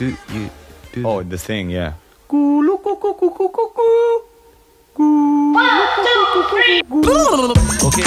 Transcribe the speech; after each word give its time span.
do 0.00 0.16
you 0.32 0.48
do? 0.94 1.06
Oh, 1.06 1.22
the 1.22 1.36
thing, 1.36 1.68
yeah. 1.68 1.92
Okay, 7.82 8.04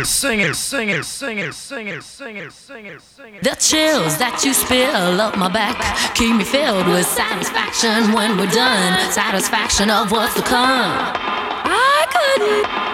it, 0.00 0.06
sing 0.06 0.40
it, 0.40 0.54
sing 0.54 0.88
it, 0.88 1.04
sing 1.04 1.38
it, 1.38 1.52
sing 1.52 1.88
it, 1.88 2.02
sing 2.02 2.36
it, 2.36 2.52
sing 2.52 2.86
it, 2.86 3.00
sing 3.02 3.34
it. 3.34 3.42
The 3.42 3.56
chills 3.56 4.16
that 4.18 4.42
you 4.44 4.54
spill 4.54 5.20
up 5.20 5.36
my 5.36 5.48
back 5.48 6.14
keep 6.14 6.34
me 6.36 6.44
filled 6.44 6.86
with 6.86 7.06
satisfaction 7.06 8.12
when 8.12 8.36
we're 8.38 8.50
done. 8.50 9.12
Satisfaction 9.12 9.90
of 9.90 10.10
what's 10.10 10.34
to 10.34 10.42
come. 10.42 10.92
I 10.92 12.06
couldn't. 12.10 12.89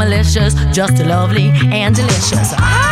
Malicious, 0.00 0.54
just 0.72 0.98
lovely 1.04 1.50
and 1.70 1.94
delicious. 1.94 2.54
Ah! 2.56 2.89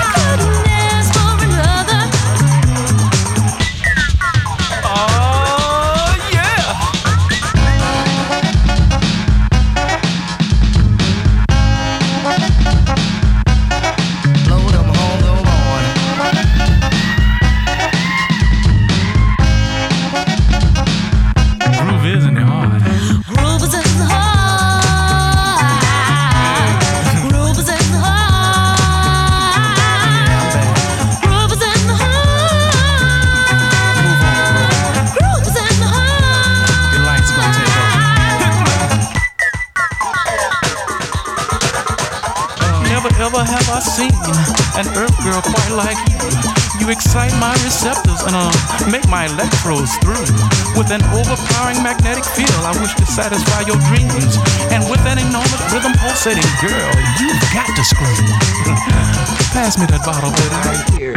With 50.88 51.04
an 51.04 51.10
overpowering 51.12 51.82
magnetic 51.82 52.24
field, 52.24 52.64
I 52.64 52.72
wish 52.80 52.94
to 52.94 53.04
satisfy 53.04 53.60
your 53.68 53.76
dreams. 53.92 54.40
And 54.72 54.80
with 54.88 55.04
an 55.04 55.20
enormous 55.20 55.60
rhythm 55.68 55.92
pulsating, 56.00 56.48
girl, 56.64 56.88
you've 57.20 57.44
got 57.52 57.68
to 57.76 57.84
scream. 57.84 58.24
Pass 59.52 59.76
me 59.76 59.84
that 59.92 60.00
bottle, 60.00 60.32
baby. 60.32 60.56
hear 60.96 61.12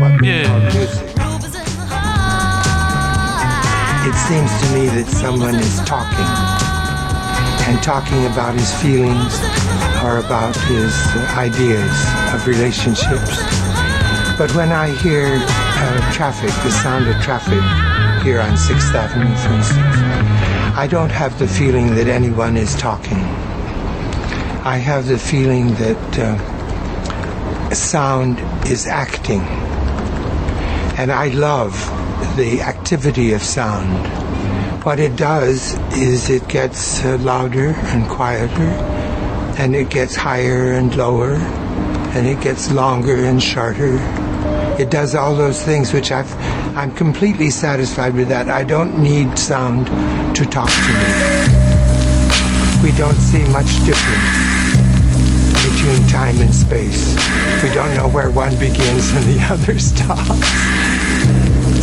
what 0.00 0.16
we 0.24 0.32
Yeah. 0.32 0.48
music, 0.72 1.04
Groove 1.20 1.44
is 1.44 1.52
in 1.52 1.68
the 1.68 1.84
heart. 1.92 3.44
it 4.08 4.16
seems 4.24 4.48
to 4.48 4.66
me 4.72 4.88
that 4.88 5.04
someone 5.12 5.56
is 5.60 5.76
talking 5.84 6.32
and 7.68 7.76
talking 7.84 8.24
about 8.24 8.54
his 8.56 8.72
feelings 8.80 9.36
or 10.00 10.16
about 10.24 10.56
his 10.72 10.96
ideas 11.36 11.92
of 12.32 12.46
relationships. 12.48 13.36
But 14.40 14.48
when 14.56 14.72
I 14.72 14.96
hear 15.04 15.36
uh, 15.44 16.00
traffic, 16.10 16.48
the 16.64 16.72
sound 16.72 17.04
of 17.06 17.20
traffic 17.20 17.60
here 18.22 18.40
on 18.40 18.50
6th 18.52 18.94
Avenue, 18.94 19.34
for 19.36 19.52
instance, 19.54 19.96
I 20.76 20.86
don't 20.86 21.10
have 21.10 21.38
the 21.38 21.48
feeling 21.48 21.94
that 21.94 22.06
anyone 22.06 22.56
is 22.56 22.74
talking. 22.76 23.18
I 24.62 24.76
have 24.76 25.06
the 25.06 25.18
feeling 25.18 25.68
that 25.74 26.18
uh, 26.18 27.74
sound 27.74 28.38
is 28.68 28.86
acting. 28.86 29.40
And 30.98 31.10
I 31.10 31.28
love 31.28 31.72
the 32.36 32.60
activity 32.60 33.32
of 33.32 33.42
sound. 33.42 34.06
What 34.84 35.00
it 35.00 35.16
does 35.16 35.78
is 35.96 36.28
it 36.28 36.46
gets 36.48 37.04
uh, 37.04 37.16
louder 37.18 37.68
and 37.68 38.06
quieter, 38.08 38.70
and 39.58 39.74
it 39.74 39.88
gets 39.88 40.14
higher 40.14 40.72
and 40.72 40.94
lower, 40.94 41.34
and 42.14 42.26
it 42.26 42.40
gets 42.42 42.70
longer 42.70 43.16
and 43.16 43.42
shorter. 43.42 43.96
It 44.78 44.90
does 44.90 45.14
all 45.14 45.34
those 45.34 45.62
things 45.62 45.92
which 45.92 46.10
I've, 46.12 46.30
I'm 46.76 46.92
completely 46.94 47.50
satisfied 47.50 48.14
with 48.14 48.28
that. 48.28 48.48
I 48.48 48.64
don't 48.64 49.02
need 49.02 49.38
sound 49.38 49.86
to 50.36 50.44
talk 50.46 50.70
to 50.70 50.92
me. 50.94 51.10
We 52.82 52.96
don't 52.96 53.18
see 53.18 53.42
much 53.50 53.68
difference 53.84 54.50
between 55.66 56.06
time 56.08 56.38
and 56.38 56.54
space. 56.54 57.14
We 57.62 57.74
don't 57.74 57.94
know 57.96 58.08
where 58.08 58.30
one 58.30 58.56
begins 58.58 59.10
and 59.12 59.24
the 59.24 59.40
other 59.50 59.78
stops. 59.78 60.38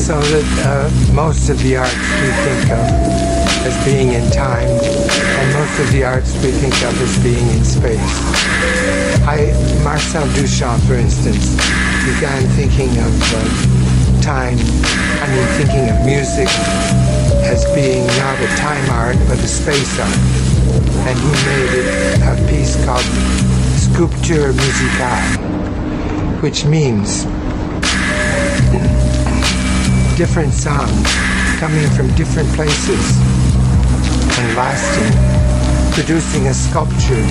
So 0.01 0.19
that 0.19 0.49
uh, 0.63 1.13
most 1.13 1.49
of 1.49 1.61
the 1.63 1.77
arts 1.77 1.93
we 1.93 2.31
think 2.47 2.71
of 2.71 2.87
as 3.67 3.85
being 3.85 4.13
in 4.13 4.31
time, 4.31 4.69
and 4.69 5.53
most 5.53 5.79
of 5.79 5.91
the 5.91 6.05
arts 6.05 6.33
we 6.41 6.51
think 6.51 6.73
of 6.83 7.01
as 7.01 7.21
being 7.21 7.47
in 7.49 7.63
space. 7.65 7.99
I, 9.27 9.51
Marcel 9.83 10.25
Duchamp, 10.27 10.79
for 10.87 10.95
instance, 10.95 11.55
began 12.05 12.47
thinking 12.55 12.89
of 12.97 13.33
uh, 13.33 13.76
time, 14.27 14.59
I 15.23 15.25
mean 15.31 15.47
thinking 15.55 15.87
of 15.87 16.03
music 16.03 16.49
as 17.47 17.63
being 17.73 18.05
not 18.19 18.35
a 18.43 18.47
time 18.59 18.89
art, 18.89 19.15
but 19.25 19.39
a 19.39 19.47
space 19.47 19.97
art. 20.01 20.19
And 21.07 21.15
he 21.17 21.31
made 21.47 21.71
it 21.79 21.87
a 22.27 22.35
piece 22.51 22.75
called 22.83 23.07
Sculpture 23.79 24.51
Musicale, 24.51 26.43
which 26.43 26.65
means 26.65 27.23
different 30.17 30.51
sounds 30.51 31.07
coming 31.61 31.87
from 31.95 32.13
different 32.15 32.49
places 32.49 32.99
and 34.39 34.57
lasting, 34.57 35.13
producing 35.93 36.47
a 36.47 36.53
sculpture 36.53 37.27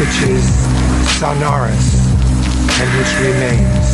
which 0.00 0.16
is 0.32 0.48
sonorous 1.20 2.08
and 2.80 2.88
which 2.96 3.12
remains. 3.20 3.85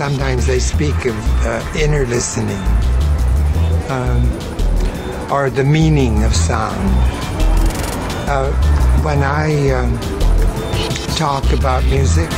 Sometimes 0.00 0.46
they 0.46 0.58
speak 0.58 1.04
of 1.04 1.14
uh, 1.44 1.62
inner 1.78 2.06
listening 2.06 2.56
um, 3.90 4.24
or 5.30 5.50
the 5.50 5.62
meaning 5.62 6.24
of 6.24 6.34
sound. 6.34 6.88
Uh, 8.26 8.50
when 9.02 9.22
I 9.22 9.68
um, 9.72 9.98
talk 11.16 11.44
about 11.52 11.84
music, 11.84 12.30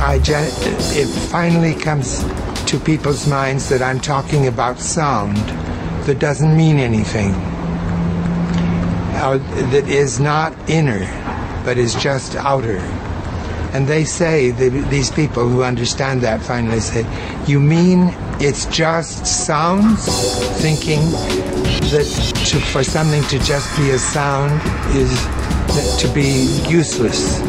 I 0.00 0.20
gen- 0.22 0.52
it 0.94 1.08
finally 1.08 1.74
comes 1.74 2.22
to 2.66 2.78
people's 2.78 3.26
minds 3.26 3.68
that 3.70 3.82
I'm 3.82 3.98
talking 3.98 4.46
about 4.46 4.78
sound 4.78 5.36
that 6.06 6.20
doesn't 6.20 6.56
mean 6.56 6.78
anything, 6.78 7.34
uh, 9.18 9.38
that 9.72 9.88
is 9.88 10.20
not 10.20 10.54
inner, 10.70 11.00
but 11.64 11.76
is 11.76 11.96
just 11.96 12.36
outer. 12.36 12.78
And 13.72 13.86
they 13.86 14.04
say, 14.04 14.50
these 14.50 15.10
people 15.10 15.48
who 15.48 15.62
understand 15.62 16.22
that 16.22 16.42
finally 16.42 16.80
say, 16.80 17.06
You 17.46 17.60
mean 17.60 18.14
it's 18.40 18.66
just 18.66 19.26
sounds? 19.26 20.06
Thinking 20.60 21.00
that 21.92 22.06
to, 22.46 22.60
for 22.60 22.82
something 22.82 23.22
to 23.24 23.38
just 23.40 23.76
be 23.76 23.90
a 23.90 23.98
sound 23.98 24.60
is 24.96 25.12
to 26.00 26.08
be 26.12 26.46
useless. 26.68 27.40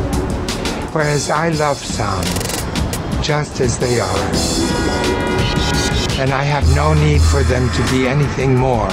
Whereas 0.94 1.30
I 1.30 1.50
love 1.50 1.78
sounds 1.78 2.52
just 3.26 3.62
as 3.62 3.80
they 3.80 4.00
are. 4.00 4.28
And 6.20 6.32
I 6.32 6.44
have 6.44 6.68
no 6.76 6.94
need 6.94 7.22
for 7.22 7.44
them 7.44 7.70
to 7.70 7.92
be 7.92 8.08
anything 8.08 8.56
more 8.56 8.90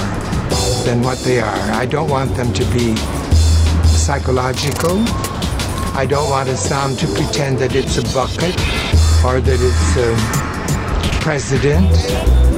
than 0.85 1.01
what 1.03 1.19
they 1.19 1.39
are. 1.39 1.71
I 1.71 1.85
don't 1.85 2.09
want 2.09 2.35
them 2.35 2.51
to 2.53 2.65
be 2.73 2.95
psychological. 3.85 4.97
I 5.99 6.05
don't 6.05 6.29
want 6.29 6.47
sound 6.55 6.97
to 6.99 7.07
pretend 7.07 7.57
that 7.57 7.75
it's 7.75 7.97
a 7.97 8.03
bucket 8.13 8.55
or 9.25 9.41
that 9.41 9.59
it's 9.59 9.97
a 9.97 11.19
president. 11.21 12.48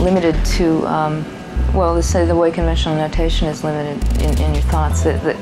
Limited 0.00 0.34
to, 0.56 0.86
um, 0.86 1.24
well, 1.74 1.94
let's 1.94 2.06
say 2.06 2.24
the 2.24 2.34
way 2.34 2.50
conventional 2.50 2.96
notation 2.96 3.48
is 3.48 3.62
limited 3.62 4.02
in, 4.22 4.36
in 4.42 4.54
your 4.54 4.62
thoughts. 4.64 5.02
That, 5.02 5.22
that 5.22 5.36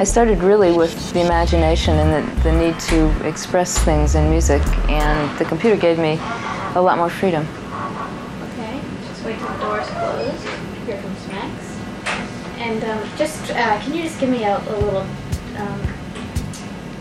I 0.00 0.04
started 0.04 0.42
really 0.42 0.72
with 0.72 1.12
the 1.12 1.20
imagination 1.20 1.98
and 1.98 2.10
the, 2.26 2.42
the 2.42 2.52
need 2.52 2.78
to 2.80 3.28
express 3.28 3.78
things 3.78 4.14
in 4.14 4.30
music, 4.30 4.62
and 4.88 5.38
the 5.38 5.44
computer 5.44 5.76
gave 5.76 5.98
me 5.98 6.18
a 6.74 6.80
lot 6.80 6.96
more 6.96 7.10
freedom. 7.10 7.46
Okay, 8.52 8.80
just 9.08 9.24
wait 9.24 9.38
till 9.38 9.48
the 9.48 9.58
door's 9.58 9.86
closed. 9.88 10.46
Here 10.86 11.00
comes 11.00 11.28
Max. 11.28 11.78
And 12.58 12.84
um, 12.84 13.08
just, 13.16 13.50
uh, 13.50 13.80
can 13.80 13.94
you 13.94 14.02
just 14.02 14.18
give 14.20 14.30
me 14.30 14.44
a, 14.44 14.56
a 14.58 14.76
little 14.78 15.06
um, 15.56 15.80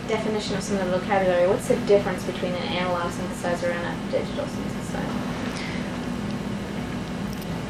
definition 0.07 0.55
of 0.55 0.63
some 0.63 0.77
of 0.77 0.89
the 0.89 0.99
vocabulary? 0.99 1.47
What's 1.47 1.67
the 1.67 1.77
difference 1.87 2.23
between 2.23 2.53
an 2.53 2.63
analog 2.63 3.11
synthesizer 3.11 3.71
and 3.71 3.85
a 3.85 4.11
digital 4.11 4.45
synthesizer? 4.45 4.82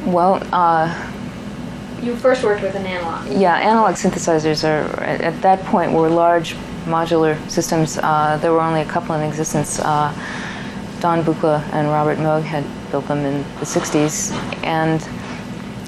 Well, 0.05 0.41
uh, 0.51 0.93
You 2.01 2.15
first 2.15 2.43
worked 2.43 2.61
with 2.61 2.75
an 2.75 2.85
analog. 2.85 3.27
Yeah, 3.31 3.55
analog 3.57 3.95
synthesizers 3.95 4.63
are 4.63 5.01
at, 5.01 5.21
at 5.21 5.41
that 5.41 5.63
point 5.65 5.93
were 5.93 6.09
large 6.09 6.55
modular 6.85 7.37
systems. 7.49 7.97
Uh, 7.97 8.37
there 8.41 8.51
were 8.51 8.61
only 8.61 8.81
a 8.81 8.85
couple 8.85 9.15
in 9.15 9.21
existence. 9.21 9.79
Uh, 9.79 10.13
Don 10.99 11.23
Buchla 11.23 11.61
and 11.73 11.87
Robert 11.87 12.17
Moog 12.17 12.43
had 12.43 12.65
built 12.91 13.07
them 13.07 13.19
in 13.19 13.43
the 13.59 13.65
60s, 13.65 14.31
and 14.63 15.01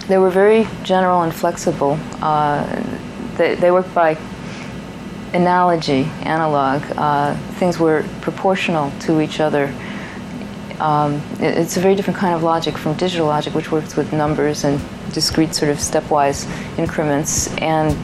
they 0.07 0.17
were 0.17 0.29
very 0.29 0.67
general 0.83 1.23
and 1.23 1.33
flexible. 1.33 1.97
Uh, 2.21 2.63
they, 3.37 3.55
they 3.55 3.71
worked 3.71 3.93
by 3.93 4.17
analogy, 5.33 6.03
analog. 6.23 6.81
Uh, 6.97 7.35
things 7.59 7.79
were 7.79 8.05
proportional 8.21 8.91
to 9.01 9.19
each 9.19 9.39
other. 9.41 9.73
Um, 10.79 11.21
it- 11.39 11.57
it's 11.57 11.77
a 11.77 11.79
very 11.79 11.95
different 11.95 12.19
kind 12.19 12.33
of 12.35 12.43
logic 12.43 12.77
from 12.77 12.93
digital 12.93 13.27
logic, 13.27 13.55
which 13.55 13.71
works 13.71 13.95
with 13.95 14.11
numbers 14.13 14.63
and 14.63 14.79
discrete 15.13 15.55
sort 15.55 15.71
of 15.71 15.77
stepwise 15.77 16.45
increments. 16.77 17.47
And 17.57 17.95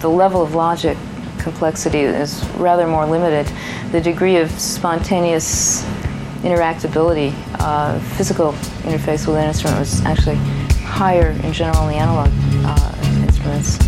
the 0.00 0.08
level 0.08 0.42
of 0.42 0.54
logic 0.54 0.96
complexity 1.38 2.00
is 2.00 2.44
rather 2.56 2.86
more 2.86 3.06
limited. 3.06 3.50
The 3.92 4.00
degree 4.00 4.36
of 4.36 4.50
spontaneous 4.50 5.84
interactability, 6.42 7.32
uh, 7.58 7.98
physical 8.16 8.52
interface 8.82 9.26
with 9.26 9.36
an 9.36 9.48
instrument 9.48 9.78
was 9.78 10.04
actually 10.04 10.36
higher 10.84 11.30
in 11.42 11.52
general 11.52 11.82
in 11.84 11.88
the 11.88 11.96
analog 11.96 12.30
uh, 12.64 12.92
instruments. 13.22 13.87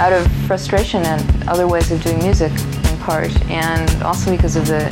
out 0.00 0.14
of 0.14 0.26
frustration 0.46 1.02
and 1.04 1.48
other 1.48 1.68
ways 1.68 1.92
of 1.92 2.02
doing 2.02 2.18
music 2.18 2.50
in 2.90 2.96
part, 3.00 3.30
and 3.50 4.02
also 4.02 4.30
because 4.30 4.56
of 4.56 4.66
the 4.66 4.84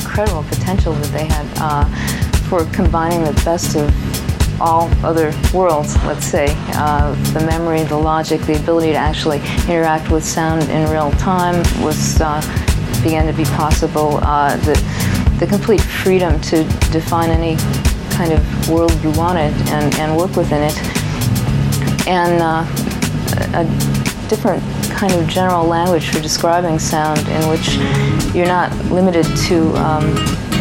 incredible 0.00 0.42
potential 0.44 0.94
that 0.94 1.12
they 1.12 1.26
had 1.26 1.46
uh, 1.58 1.84
for 2.48 2.64
combining 2.72 3.22
the 3.24 3.32
best 3.44 3.76
of 3.76 3.90
all 4.60 4.88
other 5.04 5.34
worlds, 5.52 6.02
let's 6.04 6.24
say. 6.24 6.46
Uh, 6.74 7.14
the 7.34 7.40
memory, 7.40 7.82
the 7.82 7.96
logic, 7.96 8.40
the 8.42 8.56
ability 8.58 8.92
to 8.92 8.98
actually 8.98 9.38
interact 9.68 10.10
with 10.10 10.24
sound 10.24 10.62
in 10.70 10.88
real 10.90 11.10
time 11.12 11.56
was 11.84 12.18
uh, 12.22 12.40
began 13.02 13.26
to 13.26 13.32
be 13.34 13.44
possible. 13.44 14.18
Uh, 14.22 14.56
the, 14.58 15.36
the 15.40 15.46
complete 15.46 15.80
freedom 15.80 16.40
to 16.40 16.64
define 16.90 17.28
any 17.28 17.56
kind 18.12 18.32
of 18.32 18.70
world 18.70 18.92
you 19.02 19.10
wanted 19.12 19.52
and, 19.68 19.94
and 19.96 20.16
work 20.16 20.34
within 20.36 20.62
it. 20.62 20.78
And 22.06 22.40
uh, 22.40 22.64
a, 23.54 23.91
different 24.32 24.62
kind 24.92 25.12
of 25.12 25.28
general 25.28 25.66
language 25.66 26.08
for 26.08 26.18
describing 26.18 26.78
sound 26.78 27.18
in 27.28 27.48
which 27.50 27.74
you're 28.34 28.46
not 28.46 28.74
limited 28.86 29.26
to, 29.36 29.68
um, 29.76 30.14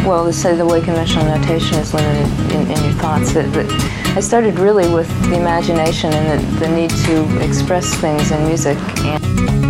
well, 0.05 0.25
let's 0.25 0.37
say 0.37 0.53
the 0.57 0.65
way 0.65 0.81
conventional 0.81 1.23
notation 1.23 1.77
is 1.77 1.93
limited 1.93 2.27
in, 2.51 2.61
in 2.63 2.83
your 2.83 2.93
thoughts. 2.99 3.31
That, 3.31 3.49
that 3.53 4.17
I 4.17 4.19
started 4.19 4.59
really 4.59 4.93
with 4.93 5.07
the 5.29 5.39
imagination 5.39 6.11
and 6.11 6.43
the, 6.43 6.59
the 6.59 6.75
need 6.75 6.89
to 6.89 7.39
express 7.39 7.93
things 7.95 8.31
in 8.31 8.45
music. 8.45 8.77
And 9.05 9.60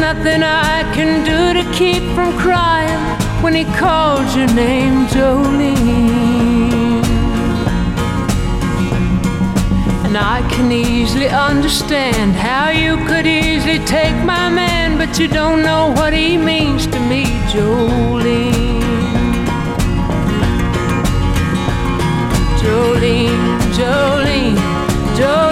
nothing 0.00 0.42
I 0.42 0.82
can 0.94 1.24
do 1.24 1.52
to 1.58 1.64
keep 1.72 2.02
from 2.14 2.36
crying 2.38 3.00
when 3.42 3.54
he 3.54 3.64
calls 3.64 4.36
your 4.36 4.46
name, 4.54 5.06
Jolene. 5.06 7.02
And 10.06 10.16
I 10.16 10.46
can 10.50 10.70
easily 10.70 11.28
understand 11.28 12.32
how 12.32 12.70
you 12.70 12.96
could 13.06 13.26
easily 13.26 13.78
take 13.86 14.16
my 14.24 14.48
man, 14.48 14.98
but 14.98 15.18
you 15.18 15.28
don't 15.28 15.62
know 15.62 15.92
what 15.96 16.12
he 16.12 16.36
means 16.36 16.86
to 16.86 17.00
me, 17.00 17.24
Jolene. 17.52 18.82
Jolene, 22.60 23.58
Jolene, 23.76 24.56
Jolene, 25.18 25.51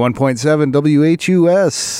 91.7 0.00 0.72
WHUS. 1.18 1.99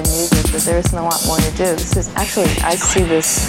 In 0.00 0.10
music, 0.10 0.52
but 0.52 0.62
there 0.62 0.78
isn't 0.78 0.98
a 0.98 1.02
lot 1.02 1.20
more 1.26 1.36
to 1.36 1.50
do. 1.52 1.64
This 1.76 1.96
is 1.96 2.08
actually, 2.16 2.48
I 2.64 2.74
see 2.74 3.02
this, 3.02 3.48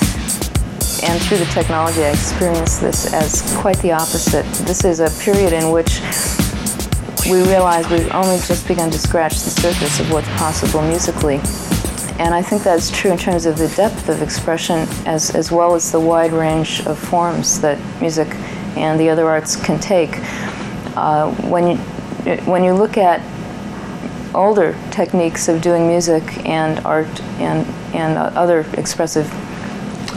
and 1.04 1.22
through 1.24 1.38
the 1.38 1.46
technology, 1.46 2.04
I 2.04 2.12
experience 2.12 2.80
this 2.80 3.14
as 3.14 3.42
quite 3.58 3.78
the 3.78 3.94
opposite. 3.94 4.46
This 4.66 4.84
is 4.84 5.00
a 5.00 5.10
period 5.24 5.54
in 5.54 5.72
which 5.72 6.02
we 7.30 7.42
realize 7.48 7.90
we've 7.90 8.12
only 8.14 8.38
just 8.40 8.68
begun 8.68 8.92
to 8.92 9.00
scratch 9.00 9.34
the 9.34 9.50
surface 9.50 10.00
of 10.00 10.12
what's 10.12 10.28
possible 10.38 10.82
musically. 10.82 11.40
And 12.20 12.34
I 12.34 12.42
think 12.42 12.64
that's 12.64 12.92
true 12.92 13.12
in 13.12 13.18
terms 13.18 13.46
of 13.46 13.58
the 13.58 13.70
depth 13.70 14.10
of 14.10 14.22
expression 14.22 14.88
as, 15.06 15.34
as 15.34 15.52
well 15.52 15.74
as 15.74 15.92
the 15.92 16.00
wide 16.00 16.34
range 16.34 16.86
of 16.86 17.00
forms 17.00 17.62
that 17.62 17.80
music 18.02 18.28
and 18.76 19.00
the 19.00 19.10
other 19.10 19.28
arts 19.28 19.56
can 19.56 19.80
take. 19.80 20.18
Uh, 20.98 21.32
when, 21.50 21.68
you, 21.68 21.78
when 22.44 22.64
you 22.64 22.74
look 22.74 22.98
at 22.98 23.22
older 24.34 24.76
techniques 24.92 25.48
of 25.48 25.62
doing 25.62 25.88
music 25.88 26.24
and 26.46 26.80
art 26.86 27.22
and, 27.40 27.68
and 27.96 28.18
other 28.18 28.66
expressive 28.74 29.30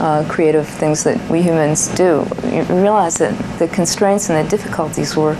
uh, 0.00 0.26
creative 0.28 0.68
things 0.68 1.04
that 1.04 1.18
we 1.30 1.42
humans 1.42 1.88
do, 1.94 2.26
you 2.44 2.62
realize 2.64 3.16
that 3.18 3.58
the 3.58 3.68
constraints 3.68 4.28
and 4.28 4.44
the 4.44 4.50
difficulties 4.50 5.16
were 5.16 5.34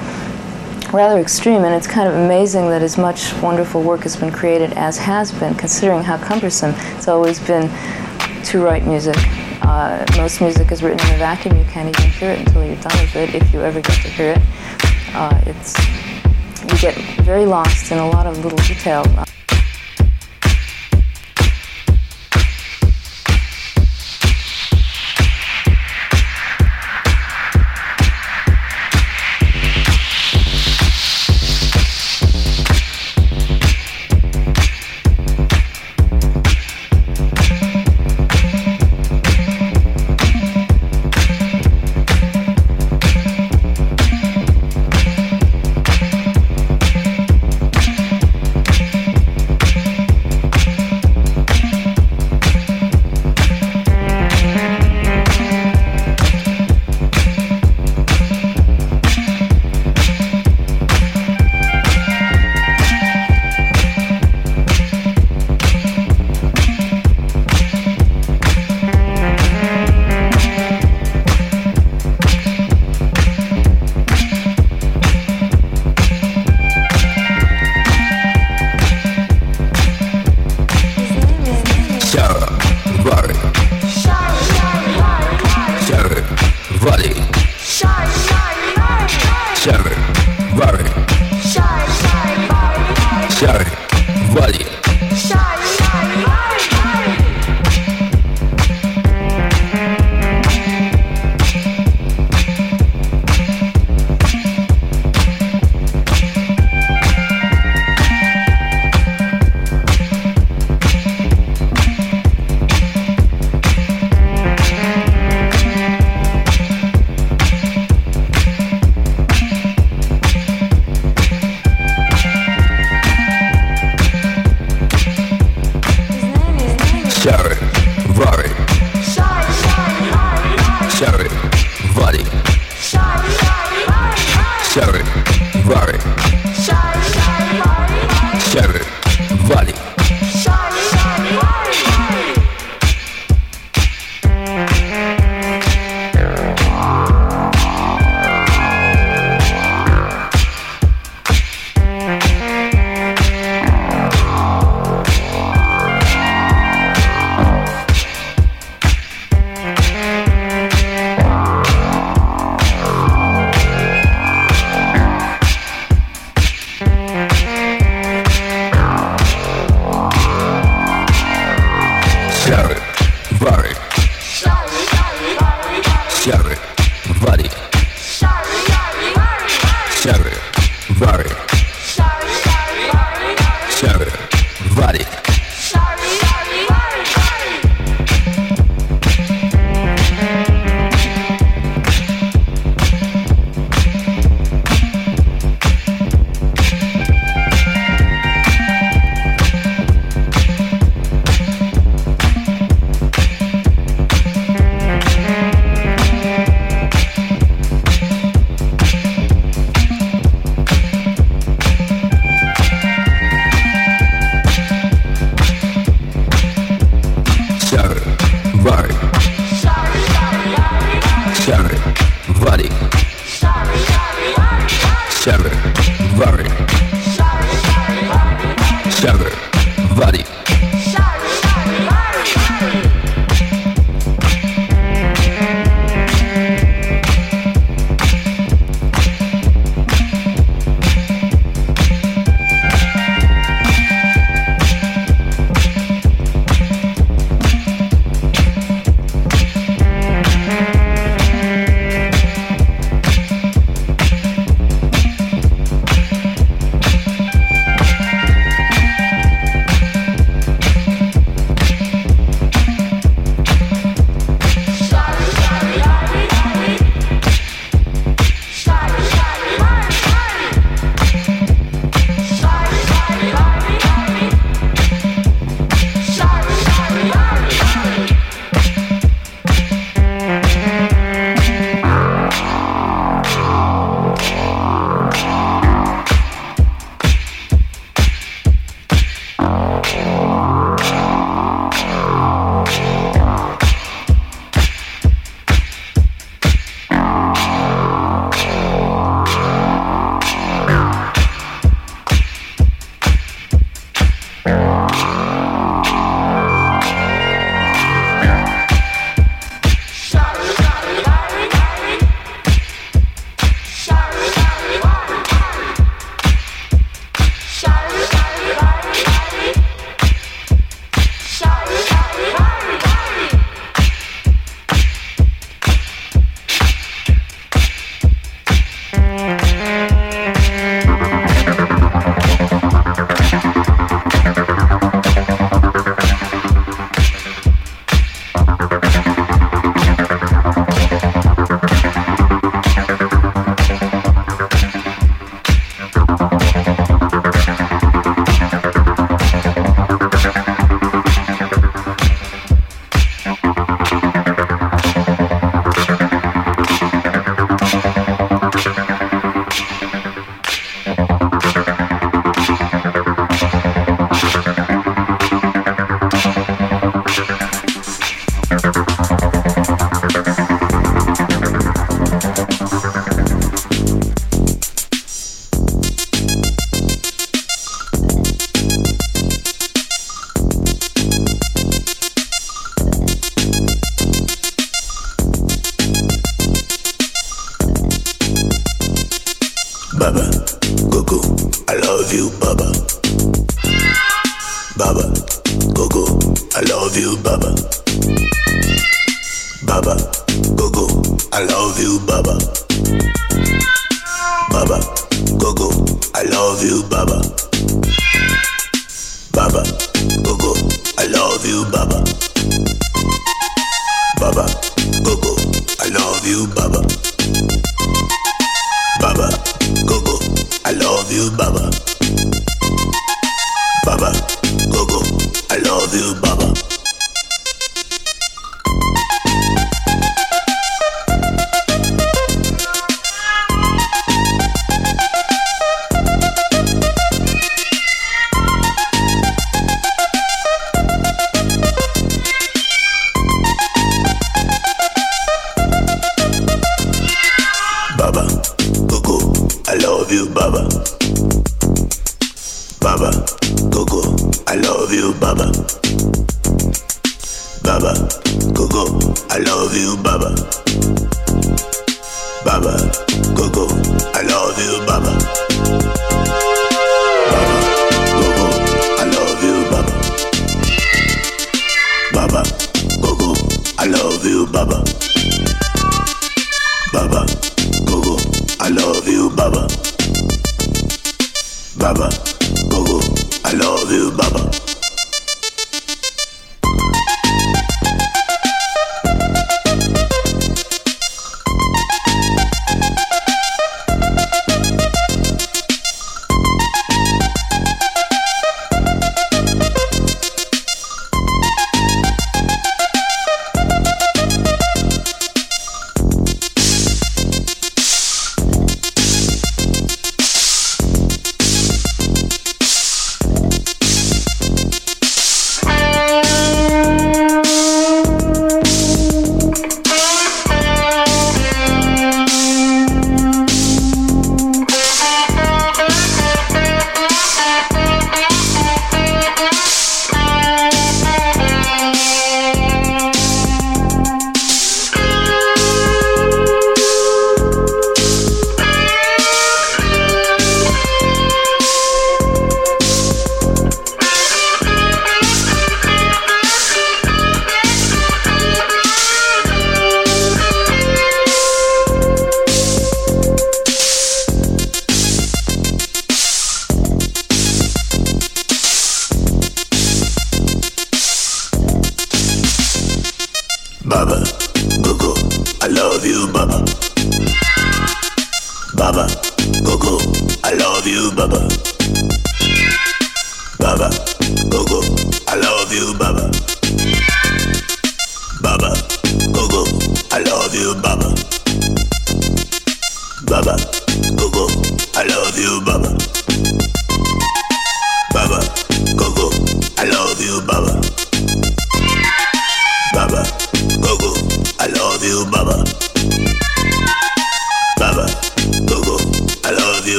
rather 0.92 1.18
extreme, 1.20 1.64
and 1.64 1.74
it's 1.74 1.88
kind 1.88 2.08
of 2.08 2.14
amazing 2.14 2.68
that 2.68 2.82
as 2.82 2.96
much 2.96 3.32
wonderful 3.42 3.82
work 3.82 4.02
has 4.02 4.16
been 4.16 4.30
created 4.30 4.72
as 4.74 4.96
has 4.96 5.32
been, 5.32 5.54
considering 5.54 6.02
how 6.02 6.16
cumbersome 6.16 6.72
it's 6.96 7.08
always 7.08 7.40
been 7.40 7.68
to 8.44 8.62
write 8.62 8.86
music. 8.86 9.16
Uh, 9.62 10.04
most 10.16 10.40
music 10.40 10.70
is 10.70 10.82
written 10.82 11.00
in 11.08 11.14
a 11.14 11.18
vacuum. 11.18 11.56
You 11.56 11.64
can't 11.64 11.88
even 11.88 12.10
hear 12.10 12.30
it 12.30 12.38
until 12.40 12.64
you're 12.64 12.76
done 12.76 12.96
with 13.00 13.16
it, 13.16 13.34
if 13.34 13.52
you 13.52 13.62
ever 13.62 13.80
get 13.80 14.02
to 14.02 14.08
hear 14.08 14.32
it. 14.32 14.42
Uh, 15.14 15.40
it's 15.46 15.74
you 16.70 16.78
get 16.78 16.94
very 17.22 17.46
lost 17.46 17.92
in 17.92 17.98
a 17.98 18.08
lot 18.08 18.26
of 18.26 18.42
little 18.44 18.58
detail. 18.58 19.04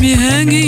Me 0.00 0.12
hanging, 0.14 0.67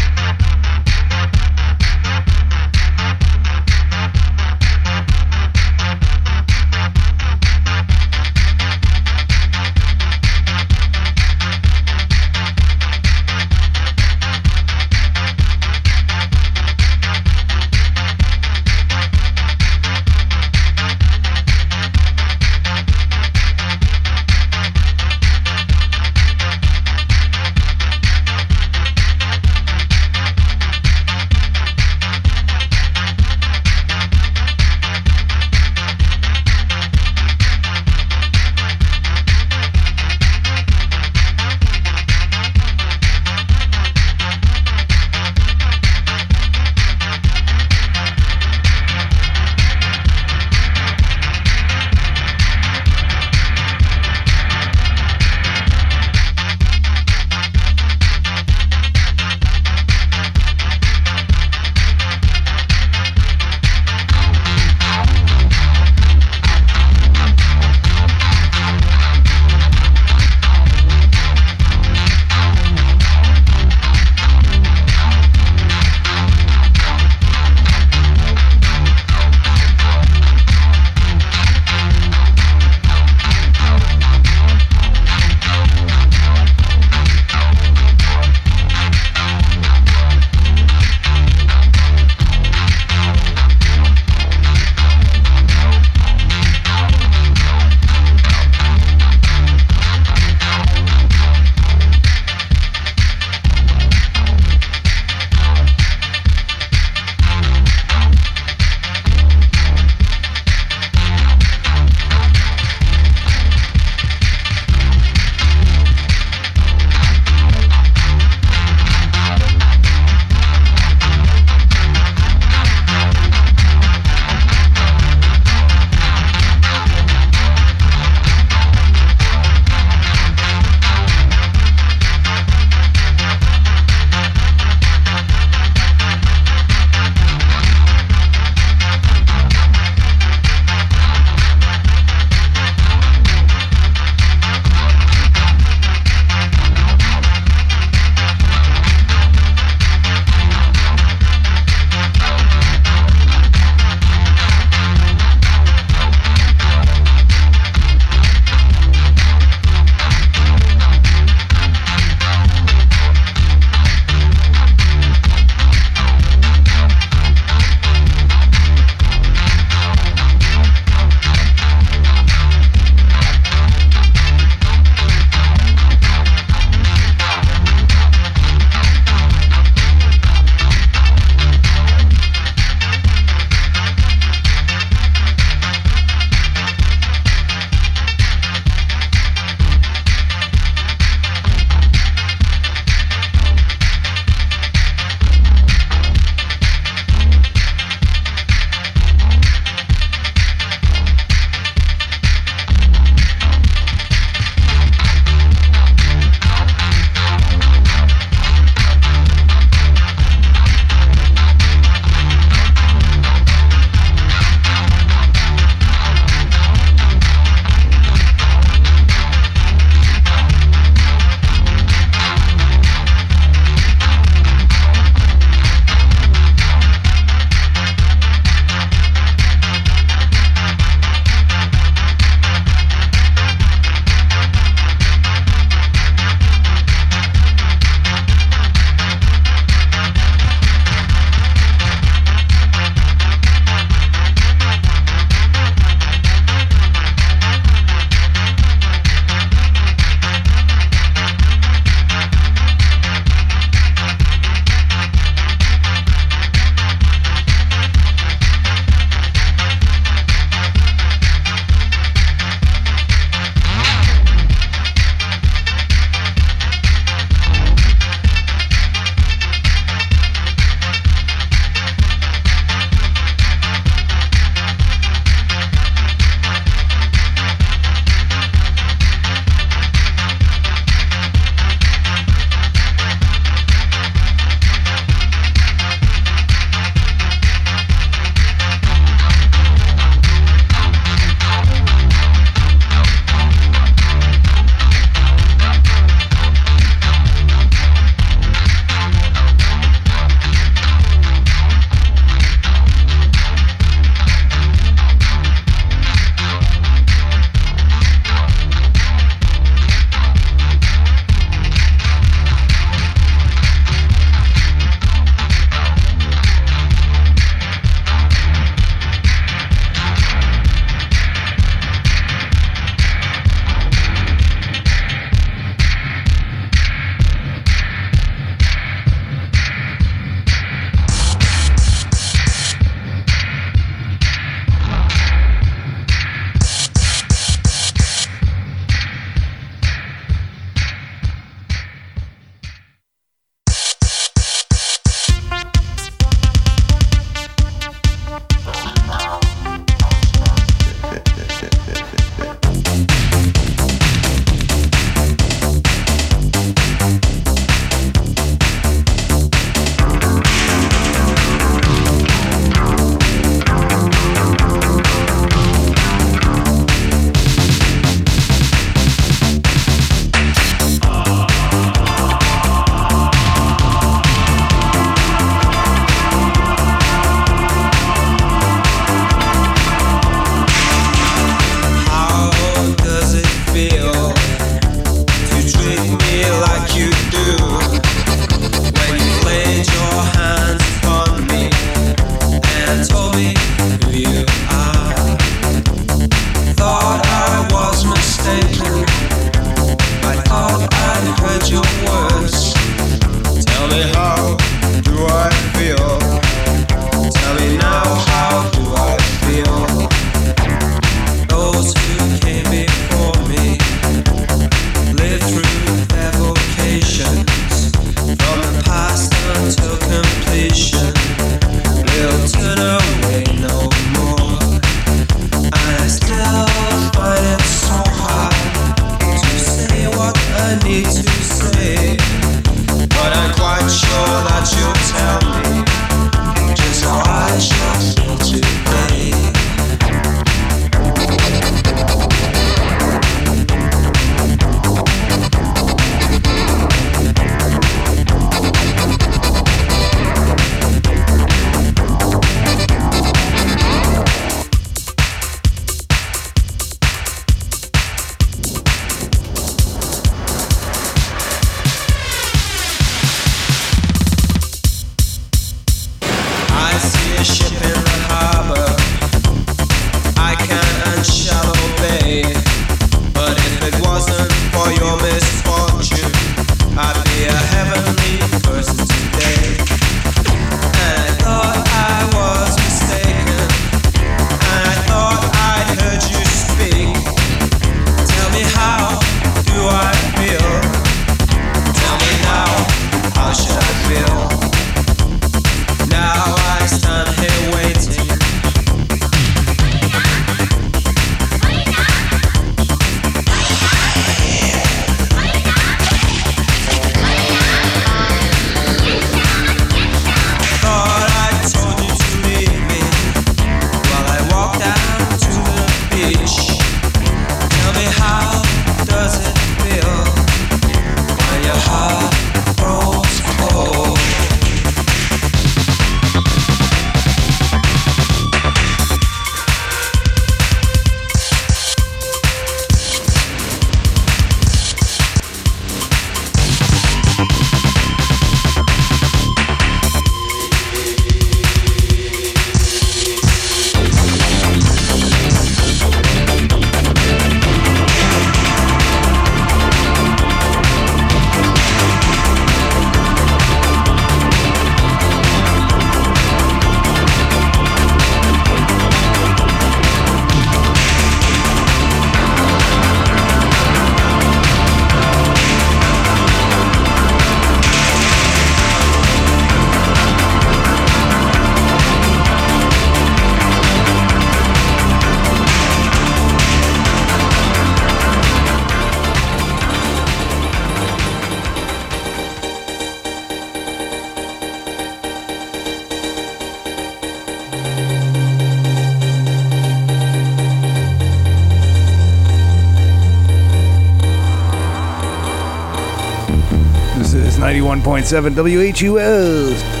91.7 598.31 598.95
WHUO. 598.95 600.00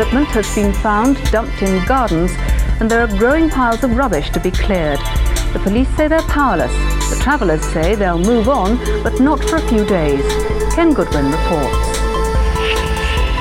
Equipment 0.00 0.28
has 0.28 0.54
been 0.54 0.72
found 0.72 1.22
dumped 1.30 1.60
in 1.60 1.84
gardens, 1.84 2.32
and 2.80 2.90
there 2.90 3.02
are 3.02 3.18
growing 3.18 3.50
piles 3.50 3.84
of 3.84 3.94
rubbish 3.94 4.30
to 4.30 4.40
be 4.40 4.50
cleared. 4.50 4.98
The 5.52 5.60
police 5.62 5.94
say 5.94 6.08
they're 6.08 6.22
powerless. 6.22 6.72
The 7.10 7.20
travellers 7.20 7.62
say 7.66 7.96
they'll 7.96 8.18
move 8.18 8.48
on, 8.48 8.78
but 9.02 9.20
not 9.20 9.44
for 9.44 9.56
a 9.56 9.68
few 9.68 9.84
days. 9.84 10.24
Ken 10.74 10.94
Goodwin 10.94 11.30
reports. 11.30 11.98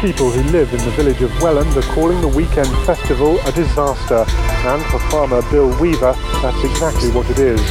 People 0.01 0.31
who 0.31 0.43
live 0.51 0.73
in 0.73 0.83
the 0.83 0.91
village 0.99 1.21
of 1.21 1.31
Welland 1.41 1.77
are 1.77 1.93
calling 1.95 2.19
the 2.19 2.27
weekend 2.27 2.67
festival 2.85 3.39
a 3.47 3.53
disaster, 3.53 4.25
and 4.67 4.83
for 4.91 4.99
farmer 5.07 5.41
Bill 5.51 5.69
Weaver, 5.79 6.11
that's 6.41 6.61
exactly 6.65 7.09
what 7.11 7.29
it 7.29 7.39
is. 7.39 7.61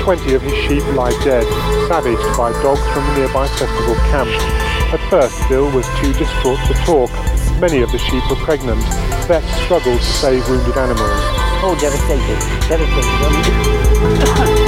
Twenty 0.00 0.32
of 0.32 0.40
his 0.40 0.54
sheep 0.64 0.84
lie 0.94 1.12
dead, 1.22 1.44
savaged 1.86 2.34
by 2.34 2.50
dogs 2.62 2.80
from 2.96 3.04
the 3.08 3.14
nearby 3.20 3.46
festival 3.46 3.94
camp. 4.08 4.30
At 4.88 5.10
first, 5.10 5.36
Bill 5.50 5.70
was 5.70 5.86
too 6.00 6.14
distraught 6.14 6.60
to 6.66 6.74
talk. 6.86 7.10
Many 7.60 7.82
of 7.82 7.90
the 7.90 7.98
sheep 7.98 8.22
were 8.30 8.36
pregnant. 8.36 8.80
Vets 9.26 9.52
struggled 9.64 9.98
to 9.98 10.04
save 10.04 10.48
wounded 10.48 10.76
animals. 10.76 11.10
Oh, 11.60 11.76
devastated. 11.80 12.38
Devastated. 12.68 14.67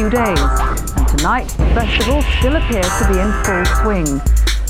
Few 0.00 0.08
days, 0.08 0.40
and 0.96 1.06
tonight 1.08 1.46
the 1.58 1.66
festival 1.74 2.22
still 2.38 2.56
appears 2.56 2.88
to 2.98 3.06
be 3.12 3.18
in 3.20 3.30
full 3.44 3.64
swing. 3.82 4.20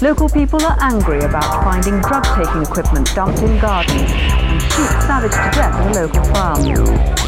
Local 0.02 0.28
people 0.28 0.60
are 0.64 0.76
angry 0.80 1.20
about 1.20 1.62
finding 1.62 2.00
drug-taking 2.00 2.62
equipment 2.62 3.14
dumped 3.14 3.38
in 3.38 3.60
gardens 3.60 4.10
and 4.10 4.60
sheep 4.60 4.90
savaged 5.06 5.34
to 5.34 5.50
death 5.54 5.72
at 5.72 5.96
a 5.96 6.00
local 6.00 6.24
farm. 6.34 7.19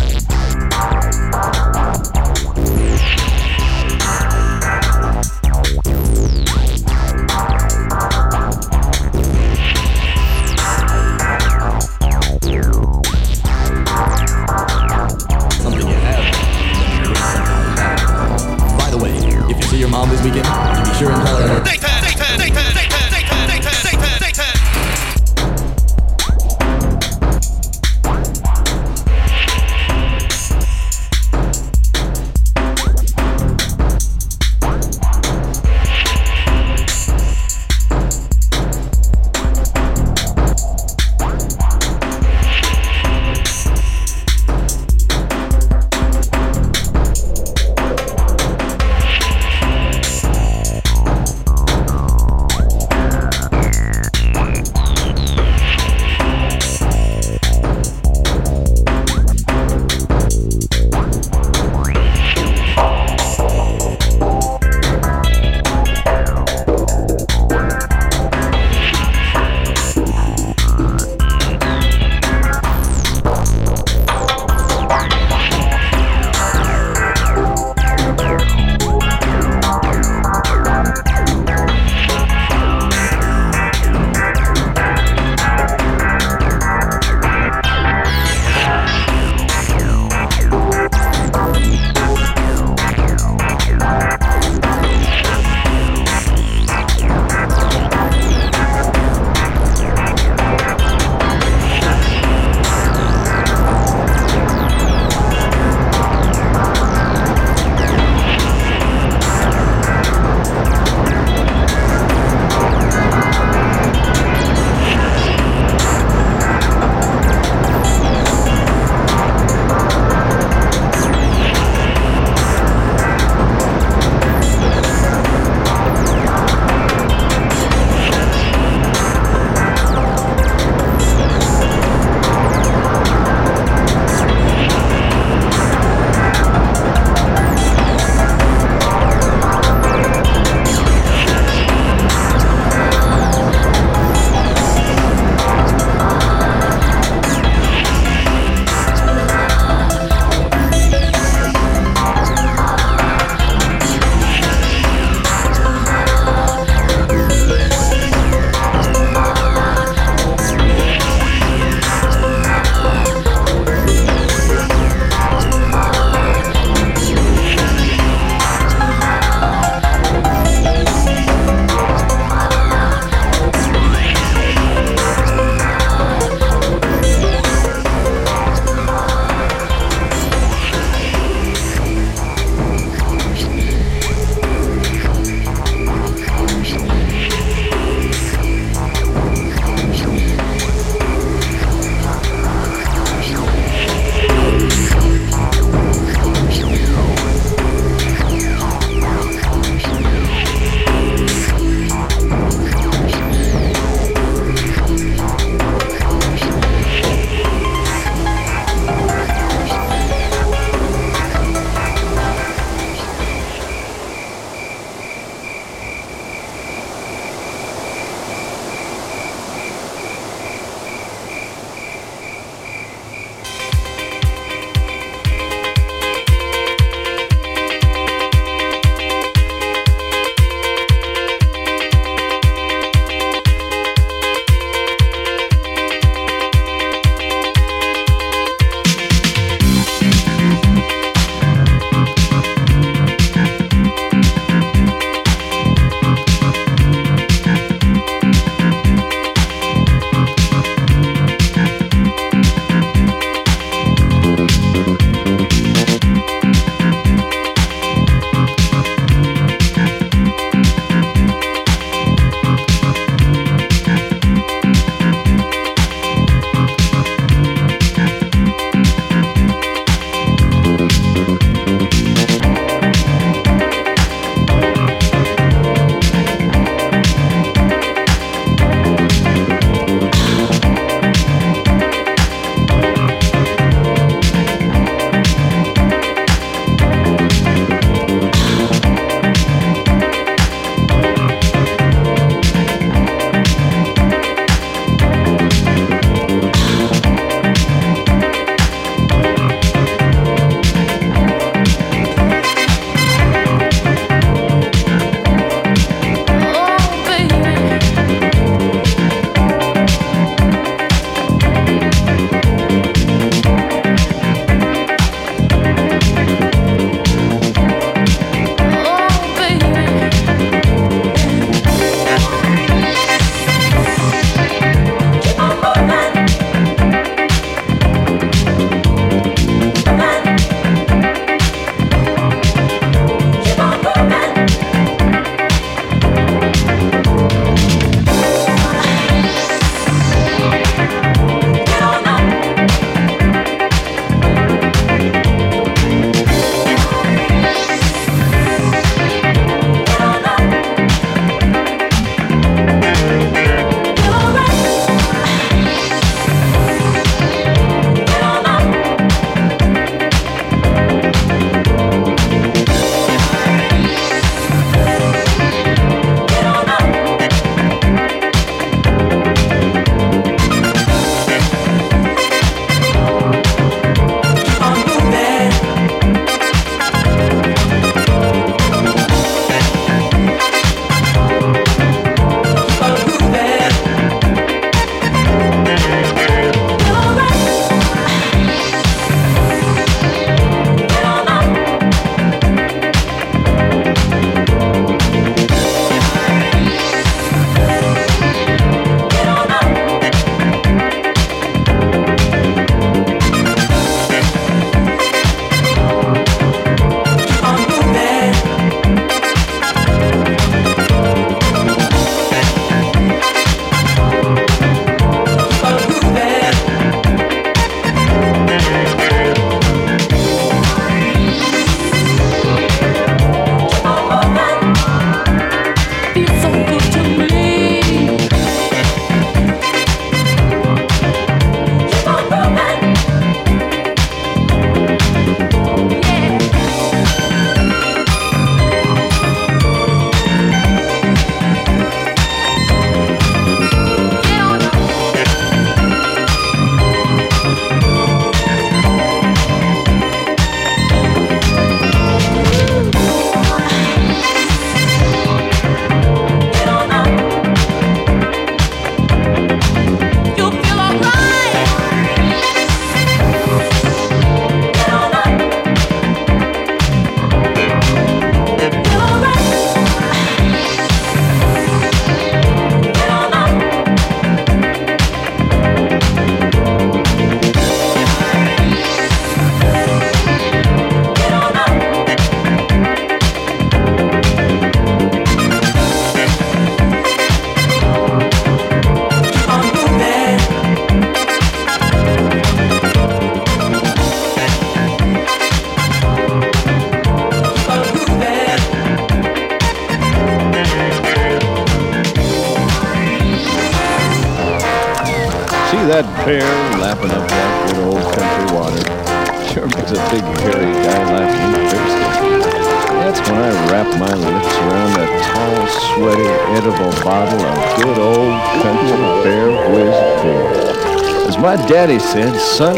Said, 522.13 522.39
son, 522.39 522.77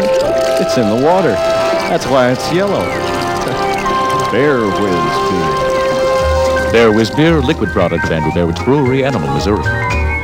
it's 0.61 0.77
in 0.77 0.87
the 0.87 1.05
water. 1.05 1.33
That's 1.33 2.05
why 2.07 2.31
it's 2.31 2.53
yellow. 2.53 2.79
Bear 4.31 4.61
Whiz 4.61 5.15
beer. 5.29 6.71
Bear 6.71 6.91
Whiz 6.93 7.11
Beer, 7.11 7.41
liquid 7.41 7.69
product, 7.71 8.05
Andrew 8.05 8.31
Bearwood's 8.31 8.63
Brewery, 8.63 9.03
Animal, 9.03 9.33
Missouri. 9.33 10.14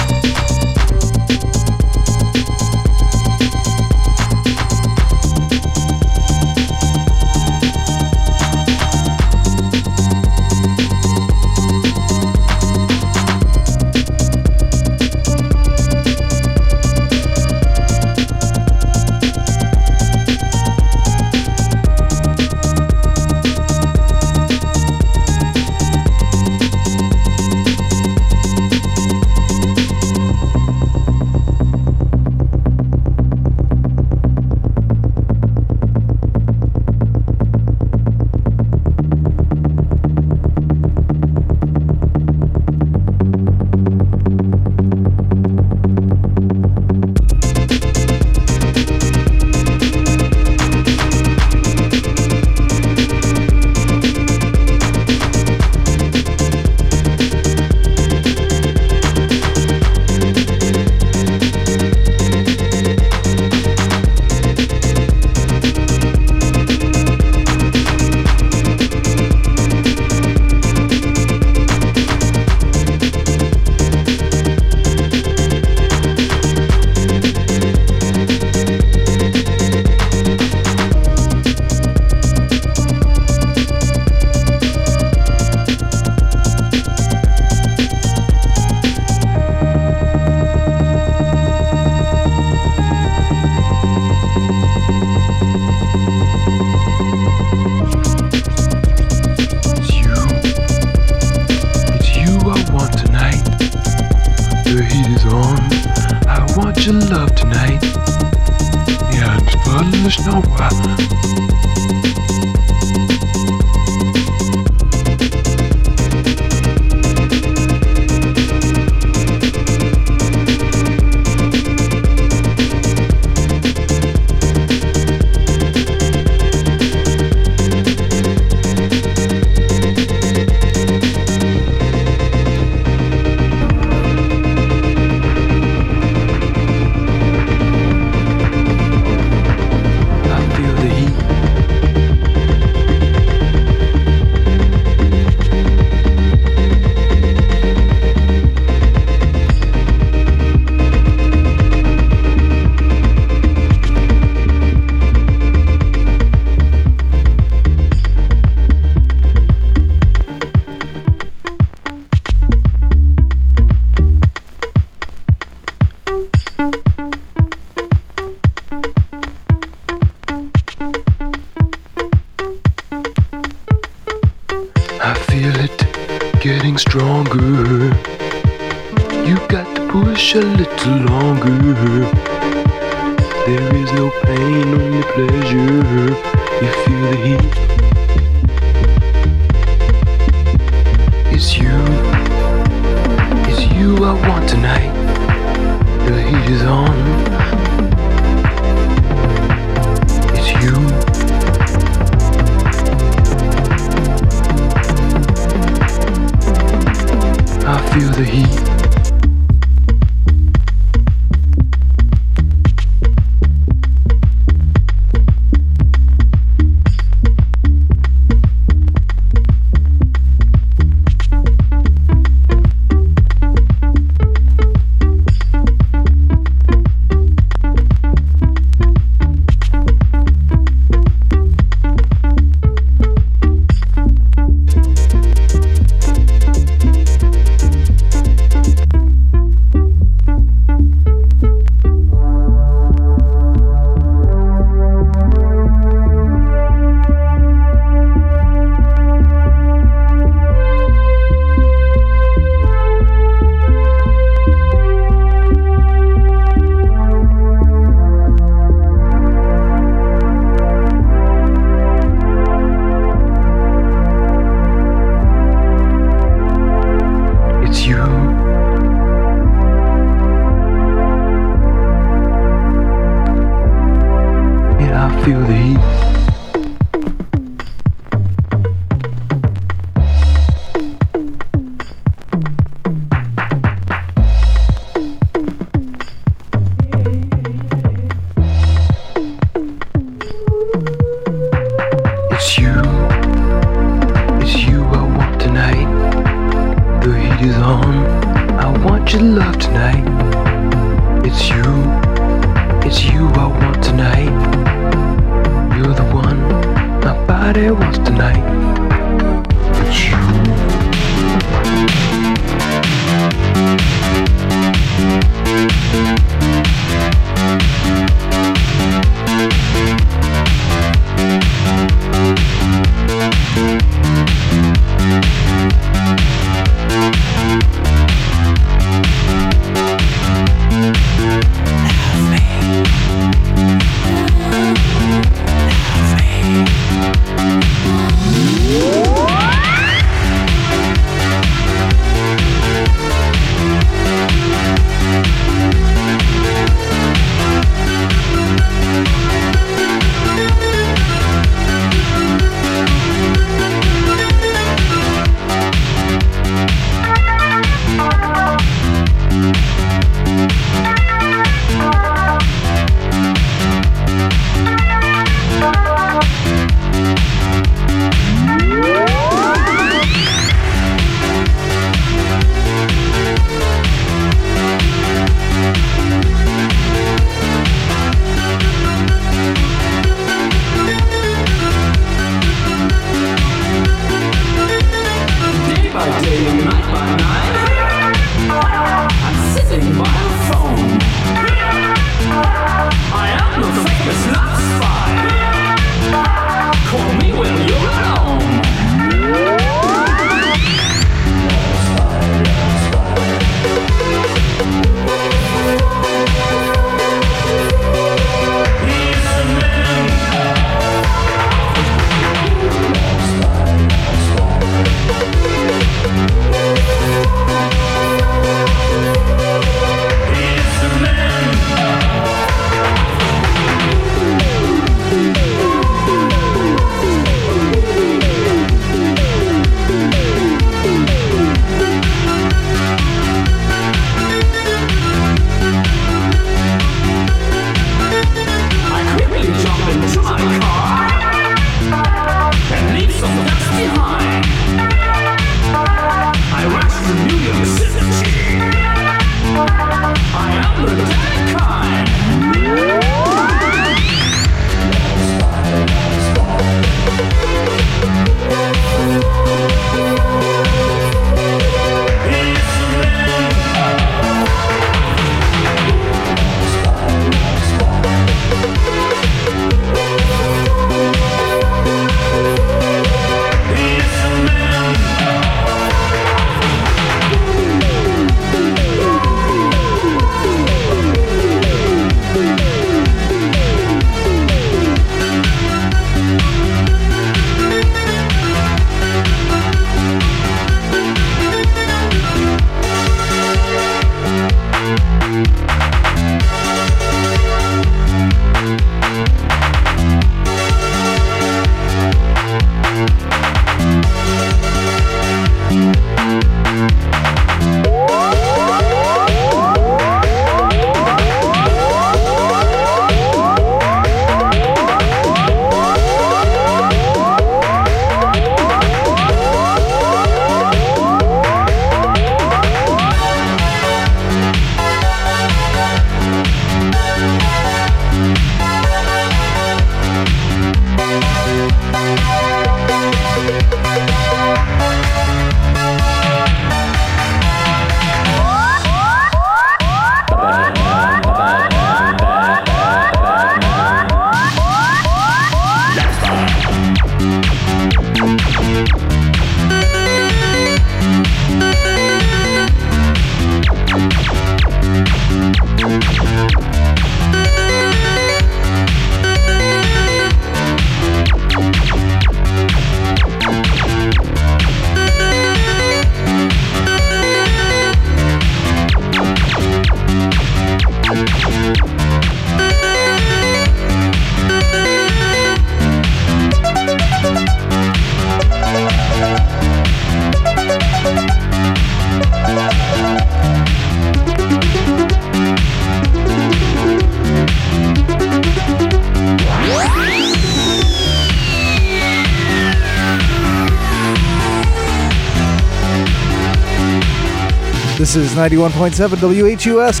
This 598.11 598.31
is 598.31 598.37
91.7 598.37 599.55
WHUS. 599.55 600.00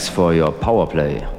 Thanks 0.00 0.14
for 0.14 0.32
your 0.32 0.50
power 0.50 0.86
play. 0.86 1.29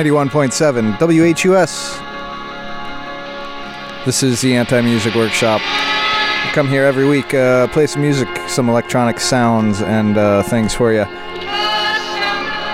91.7 0.00 0.98
WHUS. 0.98 2.00
This 4.06 4.22
is 4.22 4.40
the 4.40 4.56
Anti 4.56 4.80
Music 4.80 5.14
Workshop. 5.14 5.60
I 5.62 6.50
come 6.54 6.66
here 6.66 6.84
every 6.84 7.06
week, 7.06 7.34
uh, 7.34 7.66
play 7.66 7.86
some 7.86 8.00
music, 8.00 8.26
some 8.48 8.70
electronic 8.70 9.20
sounds, 9.20 9.82
and 9.82 10.16
uh, 10.16 10.42
things 10.44 10.72
for 10.72 10.90
you. 10.94 11.04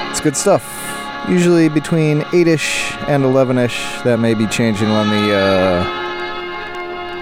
It's 0.09 0.21
good 0.21 0.37
stuff. 0.37 0.63
Usually 1.29 1.69
between 1.69 2.25
8 2.33 2.47
ish 2.47 2.93
and 3.09 3.25
11 3.25 3.59
ish. 3.59 4.01
That 4.03 4.21
may 4.21 4.35
be 4.35 4.47
changing 4.47 4.89
when 4.89 5.11
the. 5.11 5.35
Uh, 5.35 6.03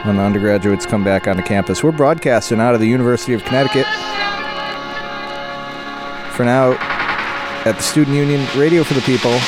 when 0.04 0.16
the 0.16 0.22
undergraduates 0.22 0.84
come 0.84 1.02
back 1.02 1.26
onto 1.26 1.42
campus. 1.42 1.82
We're 1.82 1.90
broadcasting 1.90 2.60
out 2.60 2.74
of 2.74 2.80
the 2.80 2.86
University 2.86 3.32
of 3.32 3.42
Connecticut. 3.44 3.86
For 6.34 6.44
now, 6.44 6.72
at 7.64 7.76
the 7.76 7.82
Student 7.82 8.14
Union 8.14 8.46
Radio 8.54 8.84
for 8.84 8.92
the 8.92 9.00
People, 9.00 9.38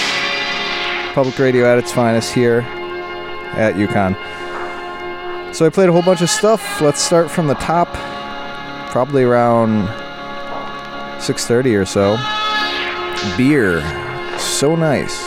public 1.16 1.38
radio 1.38 1.64
at 1.64 1.78
its 1.78 1.90
finest 1.90 2.30
here 2.34 2.60
at 3.56 3.74
UConn. 3.76 4.14
So 5.54 5.64
I 5.64 5.70
played 5.70 5.88
a 5.88 5.92
whole 5.92 6.02
bunch 6.02 6.20
of 6.20 6.28
stuff. 6.28 6.82
Let's 6.82 7.00
start 7.00 7.30
from 7.30 7.46
the 7.46 7.54
top, 7.54 7.88
probably 8.90 9.22
around 9.22 9.88
6:30 11.18 11.74
or 11.74 11.86
so. 11.86 12.18
Beer, 13.38 13.80
so 14.38 14.76
nice, 14.76 15.18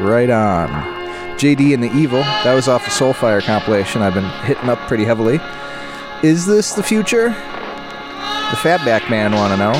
right 0.00 0.30
on. 0.30 0.68
JD 1.38 1.74
and 1.74 1.82
the 1.82 1.90
Evil, 1.92 2.20
that 2.20 2.54
was 2.54 2.68
off 2.68 2.84
the 2.84 2.92
Soulfire 2.92 3.42
compilation. 3.42 4.00
I've 4.00 4.14
been 4.14 4.30
hitting 4.44 4.68
up 4.68 4.78
pretty 4.86 5.04
heavily. 5.04 5.40
Is 6.22 6.46
this 6.46 6.74
the 6.74 6.84
future? 6.84 7.30
The 7.30 8.58
Fatback 8.58 9.10
Man 9.10 9.32
want 9.32 9.52
to 9.52 9.56
know. 9.56 9.72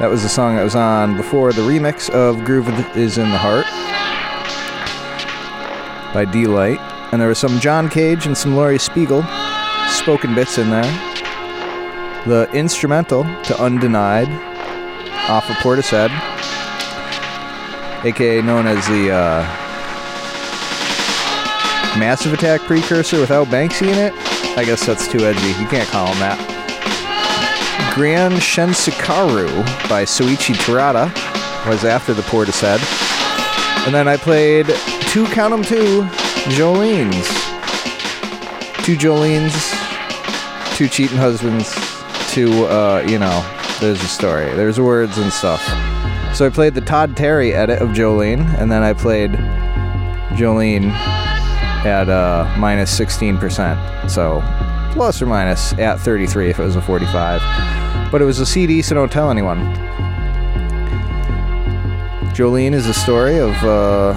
That 0.00 0.10
was 0.10 0.24
the 0.24 0.28
song 0.28 0.56
that 0.56 0.64
was 0.64 0.74
on 0.74 1.16
before 1.16 1.52
the 1.52 1.62
remix 1.62 2.10
of 2.10 2.44
Groove 2.44 2.68
is 2.96 3.18
in 3.18 3.30
the 3.30 3.38
Heart 3.38 3.67
by 6.18 6.24
Deee-Lite. 6.24 6.80
And 7.12 7.20
there 7.20 7.28
was 7.28 7.38
some 7.38 7.60
John 7.60 7.88
Cage 7.88 8.26
and 8.26 8.36
some 8.36 8.56
Laurie 8.56 8.80
Spiegel 8.80 9.22
spoken 9.86 10.34
bits 10.34 10.58
in 10.58 10.68
there. 10.68 10.82
The 12.26 12.50
instrumental 12.52 13.22
to 13.44 13.62
Undenied 13.62 14.28
off 15.30 15.48
of 15.48 15.54
Portishead, 15.58 16.10
aka 18.04 18.42
known 18.42 18.66
as 18.66 18.84
the 18.88 19.12
uh, 19.12 19.42
Massive 22.00 22.32
Attack 22.32 22.62
precursor 22.62 23.20
without 23.20 23.46
Banksy 23.46 23.86
in 23.86 23.96
it. 23.96 24.12
I 24.58 24.64
guess 24.64 24.84
that's 24.84 25.06
too 25.06 25.20
edgy. 25.20 25.60
You 25.60 25.68
can't 25.68 25.88
call 25.88 26.08
him 26.08 26.18
that. 26.18 27.94
Grand 27.94 28.34
Shensukaru 28.34 29.48
by 29.88 30.02
Soichi 30.02 30.56
Terada 30.56 31.14
was 31.68 31.84
after 31.84 32.12
the 32.12 32.22
Portishead. 32.22 32.82
And 33.86 33.94
then 33.94 34.08
I 34.08 34.16
played 34.16 34.66
two, 35.08 35.26
count 35.26 35.54
'em 35.54 35.62
two, 35.62 36.02
Jolene's. 36.54 37.28
Two 38.84 38.96
Jolene's, 38.96 40.76
two 40.76 40.88
cheating 40.88 41.16
husbands, 41.16 41.74
two, 42.30 42.64
uh, 42.66 43.04
you 43.06 43.18
know, 43.18 43.44
there's 43.80 44.02
a 44.02 44.06
story. 44.06 44.46
There's 44.54 44.80
words 44.80 45.18
and 45.18 45.32
stuff. 45.32 45.62
So 46.34 46.46
I 46.46 46.50
played 46.50 46.74
the 46.74 46.80
Todd 46.80 47.16
Terry 47.16 47.54
edit 47.54 47.80
of 47.80 47.90
Jolene, 47.90 48.46
and 48.58 48.70
then 48.70 48.82
I 48.82 48.92
played 48.92 49.32
Jolene 50.36 50.90
at 51.84 52.08
uh, 52.08 52.54
minus 52.58 52.98
16%. 52.98 54.10
So 54.10 54.42
plus 54.92 55.20
or 55.22 55.26
minus 55.26 55.72
at 55.74 56.00
33 56.00 56.50
if 56.50 56.58
it 56.58 56.64
was 56.64 56.76
a 56.76 56.82
45. 56.82 58.10
But 58.10 58.22
it 58.22 58.24
was 58.24 58.40
a 58.40 58.46
CD, 58.46 58.82
so 58.82 58.94
don't 58.94 59.12
tell 59.12 59.30
anyone. 59.30 59.58
Jolene 62.34 62.72
is 62.72 62.86
a 62.86 62.94
story 62.94 63.38
of 63.38 63.52
uh, 63.64 64.14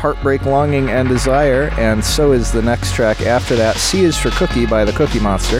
heartbreak, 0.00 0.46
longing, 0.46 0.88
and 0.88 1.10
desire, 1.10 1.70
and 1.78 2.02
so 2.02 2.32
is 2.32 2.50
the 2.50 2.62
next 2.62 2.94
track 2.94 3.20
after 3.20 3.54
that. 3.54 3.76
C 3.76 4.02
is 4.02 4.16
for 4.16 4.30
Cookie 4.30 4.64
by 4.64 4.82
the 4.82 4.92
Cookie 4.92 5.20
Monster. 5.20 5.58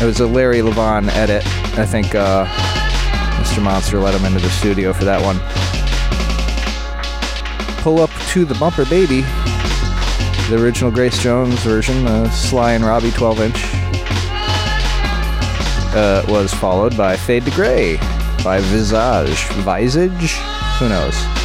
It 0.00 0.04
was 0.04 0.20
a 0.20 0.26
Larry 0.26 0.58
Levan 0.58 1.08
edit. 1.08 1.46
I 1.78 1.86
think 1.86 2.14
uh, 2.14 2.44
Mr. 3.42 3.62
Monster 3.62 3.98
let 3.98 4.14
him 4.14 4.26
into 4.26 4.38
the 4.38 4.50
studio 4.50 4.92
for 4.92 5.06
that 5.06 5.22
one. 5.22 5.38
Pull 7.82 8.02
up 8.02 8.10
to 8.32 8.44
the 8.44 8.54
bumper, 8.56 8.84
baby. 8.84 9.22
The 10.50 10.62
original 10.62 10.90
Grace 10.90 11.22
Jones 11.22 11.58
version, 11.60 12.06
uh, 12.06 12.30
Sly 12.30 12.72
and 12.72 12.84
Robbie 12.84 13.12
12 13.12 13.40
inch, 13.40 13.64
uh, 15.94 16.22
was 16.28 16.52
followed 16.52 16.94
by 16.98 17.16
Fade 17.16 17.46
to 17.46 17.50
Grey 17.52 17.96
by 18.44 18.60
Visage. 18.60 19.42
Visage? 19.64 20.34
Who 20.78 20.90
knows? 20.90 21.37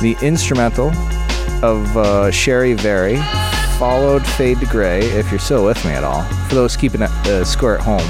The 0.00 0.16
instrumental 0.22 0.88
of 1.62 1.96
uh, 1.96 2.30
Sharevari 2.30 3.16
followed 3.78 4.26
Fade 4.26 4.60
to 4.60 4.66
Grey, 4.66 5.00
if 5.00 5.30
you're 5.30 5.40
still 5.40 5.64
with 5.64 5.82
me 5.84 5.92
at 5.92 6.04
all. 6.04 6.22
For 6.48 6.54
those 6.54 6.76
keeping 6.76 7.02
a 7.02 7.06
uh, 7.06 7.44
score 7.44 7.76
at 7.76 7.80
home, 7.80 8.06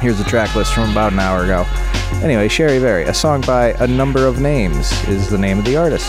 here's 0.00 0.20
a 0.20 0.24
track 0.24 0.54
list 0.54 0.72
from 0.74 0.90
about 0.90 1.12
an 1.12 1.18
hour 1.18 1.44
ago. 1.44 1.64
Anyway, 2.22 2.48
Sharevari, 2.48 3.08
a 3.08 3.14
song 3.14 3.40
by 3.40 3.70
A 3.80 3.86
Number 3.86 4.26
of 4.26 4.40
Names 4.40 4.92
is 5.08 5.28
the 5.28 5.38
name 5.38 5.58
of 5.58 5.64
the 5.64 5.76
artist. 5.76 6.06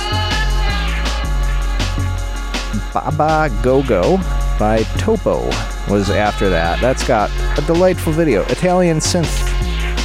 Baba 2.94 3.50
Go 3.64 3.82
Go 3.82 4.18
by 4.60 4.84
Topo 5.00 5.46
was 5.90 6.10
after 6.10 6.50
that. 6.50 6.80
That's 6.80 7.06
got 7.08 7.32
a 7.58 7.62
delightful 7.66 8.14
video. 8.14 8.44
Italian 8.44 8.98
synth 8.98 9.26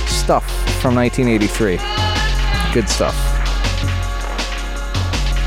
stuff 0.08 0.46
from 0.80 0.94
1983. 0.94 1.76
Good 2.72 2.88
stuff. 2.88 3.27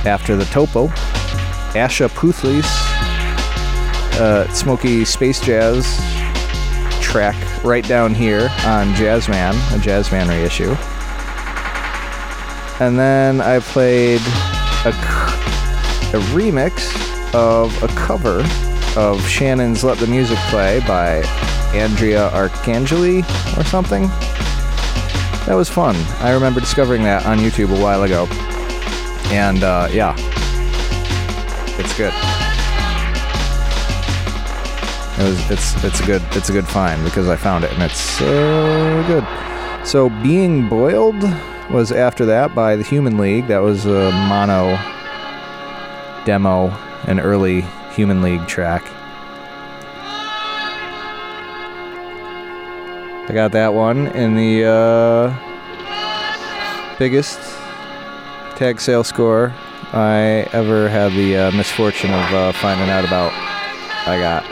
After 0.06 0.36
the 0.36 0.46
Topo, 0.46 0.88
Asha 1.74 2.10
Puthli's 2.10 2.66
uh, 4.20 4.52
Smoky 4.54 5.06
Space 5.06 5.40
Jazz 5.40 6.00
track 7.02 7.36
right 7.64 7.88
down 7.88 8.14
here 8.14 8.50
on 8.66 8.94
Jazzman, 8.94 9.54
a 9.76 9.80
Jazzman 9.80 10.28
reissue. 10.28 10.76
And 12.84 12.98
then 12.98 13.42
I 13.42 13.60
played 13.60 14.22
a, 14.86 14.90
a 14.90 16.22
remix 16.34 16.94
of 17.34 17.84
a 17.84 17.88
cover 17.90 18.44
of 18.98 19.26
Shannon's 19.28 19.84
Let 19.84 19.98
the 19.98 20.08
Music 20.08 20.38
Play 20.50 20.80
by 20.88 21.18
Andrea 21.74 22.30
Arcangeli 22.32 23.22
or 23.58 23.64
something. 23.66 24.08
That 25.48 25.56
was 25.56 25.70
fun. 25.70 25.96
I 26.20 26.32
remember 26.32 26.60
discovering 26.60 27.04
that 27.04 27.26
on 27.26 27.38
YouTube 27.38 27.78
a 27.78 27.82
while 27.82 28.04
ago. 28.04 28.28
And 29.32 29.64
uh, 29.64 29.88
yeah, 29.92 30.14
it's 31.80 31.98
good. 31.98 32.14
It 35.20 35.24
was, 35.24 35.52
it's 35.52 35.84
it's 35.84 36.00
a 36.00 36.06
good 36.06 36.22
it's 36.32 36.50
a 36.50 36.52
good 36.52 36.68
find 36.68 37.04
because 37.04 37.28
I 37.28 37.36
found 37.36 37.64
it 37.64 37.72
and 37.72 37.84
it's 37.84 38.00
so 38.00 39.04
good. 39.08 39.26
So 39.88 40.10
being 40.22 40.68
boiled 40.68 41.22
was 41.72 41.92
after 41.92 42.26
that 42.26 42.54
by 42.54 42.76
the 42.76 42.84
Human 42.84 43.18
League. 43.18 43.48
That 43.48 43.60
was 43.60 43.86
a 43.86 44.12
mono 44.12 44.78
demo, 46.26 46.70
an 47.08 47.20
early 47.20 47.62
Human 47.94 48.22
League 48.22 48.48
track. 48.48 48.84
I 53.30 53.34
got 53.34 53.52
that 53.54 53.74
one 53.74 54.08
in 54.08 54.36
the 54.36 54.66
uh, 54.66 55.34
biggest 56.98 57.40
tag 58.62 58.80
sale 58.80 59.04
score 59.04 59.52
I 59.92 60.48
ever 60.54 60.88
had 60.88 61.14
the 61.14 61.36
uh, 61.36 61.52
misfortune 61.52 62.12
of 62.12 62.32
uh, 62.32 62.52
finding 62.52 62.92
out 62.92 63.04
about. 63.04 63.34
I 64.06 64.20
got. 64.20 64.46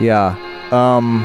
Yeah. 0.00 0.34
Um. 0.72 1.24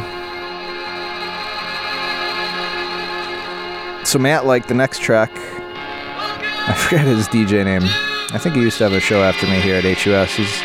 So 4.05 4.19
Matt 4.19 4.45
liked 4.45 4.67
the 4.67 4.75
next 4.75 5.01
track. 5.01 5.31
I 5.33 6.73
forget 6.77 7.07
his 7.07 7.27
DJ 7.27 7.65
name. 7.65 7.81
I 8.31 8.37
think 8.37 8.55
he 8.55 8.61
used 8.61 8.77
to 8.77 8.83
have 8.83 8.93
a 8.93 8.99
show 8.99 9.23
after 9.23 9.47
me 9.47 9.59
here 9.59 9.77
at 9.77 9.83
HUS. 9.85 10.35
He's 10.35 10.61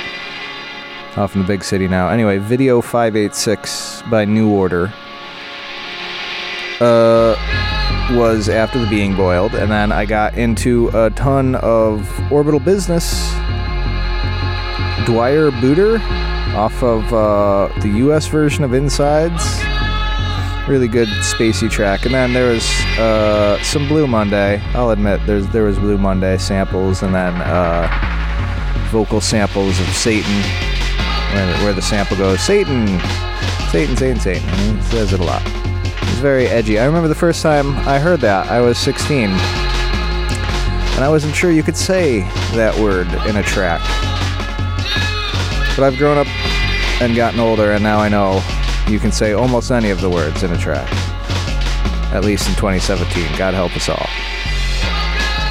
off 1.17 1.35
in 1.35 1.41
the 1.41 1.47
big 1.47 1.65
city 1.65 1.89
now. 1.89 2.10
Anyway, 2.10 2.36
Video 2.36 2.83
586 2.83 4.02
by 4.10 4.27
New 4.27 4.51
Order 4.51 4.93
uh, 6.81 7.36
was 8.17 8.49
after 8.49 8.79
the 8.79 8.87
Being 8.87 9.17
Boiled, 9.17 9.55
and 9.55 9.71
then 9.71 9.93
I 9.93 10.05
got 10.05 10.37
into 10.37 10.89
a 10.95 11.11
ton 11.11 11.55
of 11.57 12.09
Orbital 12.33 12.61
Business. 12.61 13.33
Dwr 15.07 15.51
Budr 15.61 16.01
off 16.55 16.83
of 16.83 17.13
uh, 17.13 17.69
the 17.81 17.89
US 18.07 18.27
version 18.27 18.65
of 18.65 18.75
Insides. 18.75 19.45
Really 20.69 20.89
good 20.89 21.09
spacey 21.23 21.71
track. 21.71 22.05
And 22.05 22.15
then 22.15 22.33
there 22.33 22.53
was 22.53 22.69
uh, 22.99 23.63
some 23.63 23.89
Blue 23.89 24.07
Monday. 24.07 24.61
I'll 24.75 24.91
admit 24.91 25.21
there's 25.27 25.49
there 25.49 25.65
was 25.65 25.79
Blue 25.79 25.99
Monday 25.99 26.39
samples 26.39 27.03
and 27.03 27.15
then 27.15 27.35
uh, 27.37 28.87
vocal 28.91 29.21
samples 29.21 29.81
of 29.81 29.87
Satan 29.89 30.43
where 31.63 31.73
the, 31.73 31.83
sample 31.83 32.17
goes 32.17 32.41
Satan, 32.41 32.87
Satan, 33.71 33.97
Satan, 33.97 34.21
Satan. 34.21 34.79
It 34.79 34.83
says 34.85 35.13
it 35.13 35.21
a 35.21 35.25
lot. 35.25 35.70
Very 36.21 36.49
edgy. 36.49 36.79
I 36.79 36.85
remember 36.85 37.09
the 37.09 37.15
first 37.15 37.41
time 37.43 37.71
I 37.89 37.99
heard 37.99 38.21
that, 38.21 38.51
I 38.51 38.61
was 38.61 38.77
16. 38.77 39.31
And 39.31 39.35
I 41.03 41.09
wasn't 41.09 41.35
sure 41.35 41.51
you 41.51 41.63
could 41.63 41.79
say 41.79 42.21
that 42.53 42.79
word 42.79 43.07
in 43.27 43.37
a 43.37 43.43
track. 43.43 43.81
But 45.75 45.85
I've 45.85 45.97
grown 45.97 46.19
up 46.19 46.27
and 47.01 47.17
gotten 47.17 47.41
older, 47.41 47.73
and 47.73 47.83
now 47.83 48.01
I 48.01 48.11
know 48.11 48.43
you 48.87 48.99
can 48.99 49.11
say 49.11 49.33
almost 49.33 49.71
any 49.71 49.89
of 49.89 50.03
the 50.03 50.11
words 50.11 50.43
in 50.43 50.53
a 50.53 50.59
track. 50.59 50.87
At 52.13 52.23
least 52.23 52.47
in 52.51 52.55
2017. 52.55 53.39
God 53.39 53.55
help 53.55 53.75
us 53.75 53.89
all. 53.89 54.07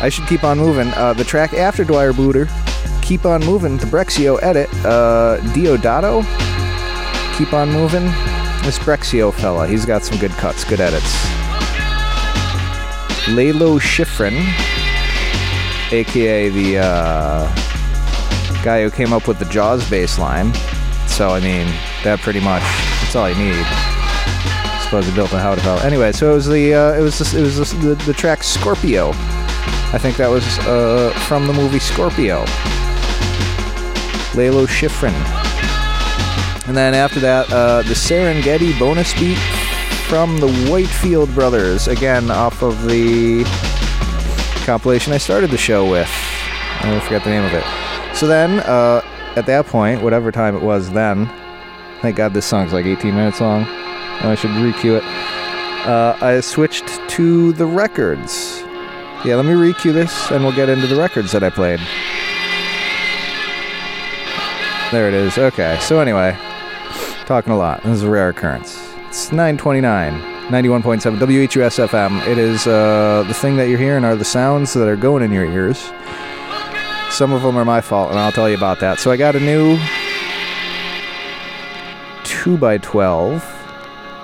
I 0.05 0.09
should 0.09 0.27
keep 0.27 0.43
on 0.43 0.59
moving. 0.59 0.89
Uh, 0.89 1.13
the 1.13 1.23
track 1.23 1.53
after 1.53 1.83
Dwr 1.83 2.13
Budr, 2.13 2.47
Keep 3.01 3.25
On 3.25 3.43
Moving, 3.43 3.77
the 3.77 3.87
Brexio 3.87 4.37
edit, 4.43 4.69
uh, 4.85 5.39
Diodato, 5.55 6.21
Keep 7.39 7.53
On 7.53 7.71
Moving. 7.71 8.28
This 8.63 8.77
Brexio 8.77 9.33
fella, 9.33 9.67
he's 9.67 9.85
got 9.85 10.03
some 10.03 10.19
good 10.19 10.31
cuts, 10.31 10.63
good 10.63 10.79
edits. 10.79 11.11
Lalo 13.29 13.79
Schifrin, 13.79 14.37
aka 15.91 16.49
the 16.49 16.77
uh, 16.77 17.55
guy 18.63 18.83
who 18.83 18.91
came 18.91 19.11
up 19.11 19.27
with 19.27 19.39
the 19.39 19.45
Jaws 19.45 19.89
bass 19.89 20.19
line. 20.19 20.53
So, 21.07 21.29
I 21.29 21.39
mean, 21.39 21.65
that 22.03 22.19
pretty 22.21 22.39
much, 22.39 22.61
that's 23.01 23.15
all 23.15 23.27
you 23.29 23.35
need. 23.35 23.65
I 23.65 24.81
suppose 24.83 25.07
he 25.07 25.15
built 25.15 25.33
a 25.33 25.39
how 25.39 25.55
to 25.55 25.61
hell. 25.61 25.79
Anyway, 25.79 26.11
so 26.11 26.31
it 26.31 26.35
was 26.35 26.47
the, 26.47 26.73
uh, 26.73 26.93
it 26.93 27.01
was, 27.01 27.17
this, 27.17 27.33
it 27.33 27.41
was 27.41 27.57
this, 27.57 27.71
the, 27.73 27.95
the 28.05 28.13
track 28.13 28.43
Scorpio. 28.43 29.09
I 29.91 29.97
think 29.99 30.17
that 30.17 30.29
was 30.29 30.43
uh, 30.59 31.11
from 31.27 31.47
the 31.47 31.53
movie 31.53 31.79
Scorpio. 31.79 32.45
Lalo 34.35 34.67
Schifrin. 34.67 35.38
And 36.69 36.77
then 36.77 36.93
after 36.93 37.19
that, 37.21 37.51
uh, 37.51 37.81
the 37.81 37.95
Serengeti 37.95 38.77
bonus 38.77 39.11
beat 39.19 39.39
from 40.07 40.37
the 40.37 40.53
Whitefield 40.69 41.33
Brothers, 41.33 41.87
again 41.87 42.29
off 42.29 42.61
of 42.61 42.83
the 42.87 43.43
compilation 44.65 45.11
I 45.11 45.17
started 45.17 45.49
the 45.49 45.57
show 45.57 45.89
with. 45.89 46.07
I 46.07 46.99
forgot 46.99 47.23
the 47.23 47.31
name 47.31 47.43
of 47.43 47.53
it. 47.55 47.63
So 48.15 48.27
then, 48.27 48.59
uh, 48.59 49.01
at 49.35 49.47
that 49.47 49.65
point, 49.65 50.03
whatever 50.03 50.31
time 50.31 50.55
it 50.55 50.61
was 50.61 50.91
then, 50.91 51.25
thank 52.03 52.17
God 52.17 52.35
this 52.35 52.45
song's 52.45 52.71
like 52.71 52.85
18 52.85 53.15
minutes 53.15 53.41
long. 53.41 53.63
I 53.63 54.35
should 54.35 54.51
recue 54.51 54.95
it. 54.97 55.03
Uh, 55.87 56.15
I 56.21 56.39
switched 56.39 56.87
to 57.09 57.51
the 57.53 57.65
records. 57.65 58.61
Yeah, 59.25 59.37
let 59.37 59.45
me 59.45 59.53
recue 59.53 59.91
this 59.91 60.29
and 60.29 60.43
we'll 60.43 60.55
get 60.55 60.69
into 60.69 60.85
the 60.85 60.97
records 60.97 61.31
that 61.31 61.43
I 61.43 61.49
played. 61.49 61.79
There 64.91 65.07
it 65.07 65.15
is. 65.15 65.35
Okay, 65.39 65.79
so 65.81 65.99
anyway, 65.99 66.37
talking 67.29 67.53
a 67.53 67.57
lot. 67.57 67.83
This 67.83 67.97
is 67.97 68.01
a 68.01 68.09
rare 68.09 68.29
occurrence. 68.29 68.75
It's 69.07 69.31
929, 69.31 70.13
91.7 70.49 71.19
WHUS 71.19 71.77
FM. 71.77 72.25
It 72.25 72.39
is 72.39 72.65
uh, 72.65 73.23
the 73.27 73.35
thing 73.35 73.55
that 73.57 73.69
you're 73.69 73.77
hearing 73.77 74.03
are 74.03 74.15
the 74.15 74.25
sounds 74.25 74.73
that 74.73 74.87
are 74.87 74.95
going 74.95 75.21
in 75.21 75.31
your 75.31 75.45
ears. 75.45 75.77
Some 77.11 77.31
of 77.31 77.43
them 77.43 77.55
are 77.55 77.65
my 77.65 77.81
fault, 77.81 78.09
and 78.09 78.17
I'll 78.17 78.31
tell 78.31 78.49
you 78.49 78.57
about 78.57 78.79
that. 78.79 78.97
So 78.97 79.11
I 79.11 79.17
got 79.17 79.35
a 79.35 79.39
new 79.39 79.77
2x12. 82.23 83.41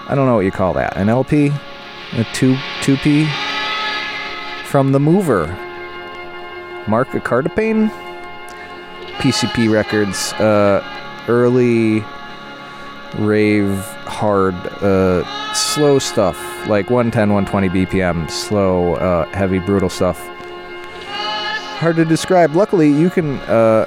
I 0.09 0.15
don't 0.15 0.25
know 0.25 0.37
what 0.37 0.45
you 0.45 0.51
call 0.51 0.73
that. 0.73 0.97
An 0.97 1.07
LP? 1.07 1.51
A 2.13 2.23
2, 2.33 2.55
2P? 2.55 3.27
From 4.65 4.93
The 4.93 4.99
Mover. 4.99 5.45
Marc 6.87 7.09
Acardipane? 7.09 7.91
PCP 9.19 9.71
Records. 9.71 10.33
Uh, 10.33 10.83
early 11.27 12.03
rave, 13.19 13.77
hard, 14.05 14.55
uh, 14.81 15.53
slow 15.53 15.99
stuff. 15.99 16.37
Like 16.67 16.89
110, 16.89 17.33
120 17.33 17.69
BPM. 17.69 18.29
Slow, 18.29 18.95
uh, 18.95 19.25
heavy, 19.33 19.59
brutal 19.59 19.89
stuff. 19.89 20.19
Hard 21.79 21.95
to 21.97 22.05
describe. 22.05 22.55
Luckily, 22.55 22.89
you 22.91 23.09
can, 23.09 23.39
uh, 23.41 23.85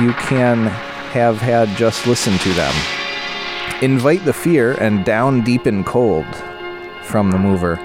you 0.00 0.12
can 0.14 0.66
have 1.12 1.38
had 1.38 1.68
just 1.76 2.06
listened 2.06 2.38
to 2.40 2.52
them. 2.52 2.74
Invite 3.82 4.24
the 4.24 4.32
Fear 4.32 4.72
and 4.74 5.04
Down 5.04 5.42
Deep 5.42 5.66
and 5.66 5.84
Cold 5.84 6.26
from 7.02 7.30
The 7.30 7.38
Mover. 7.38 7.76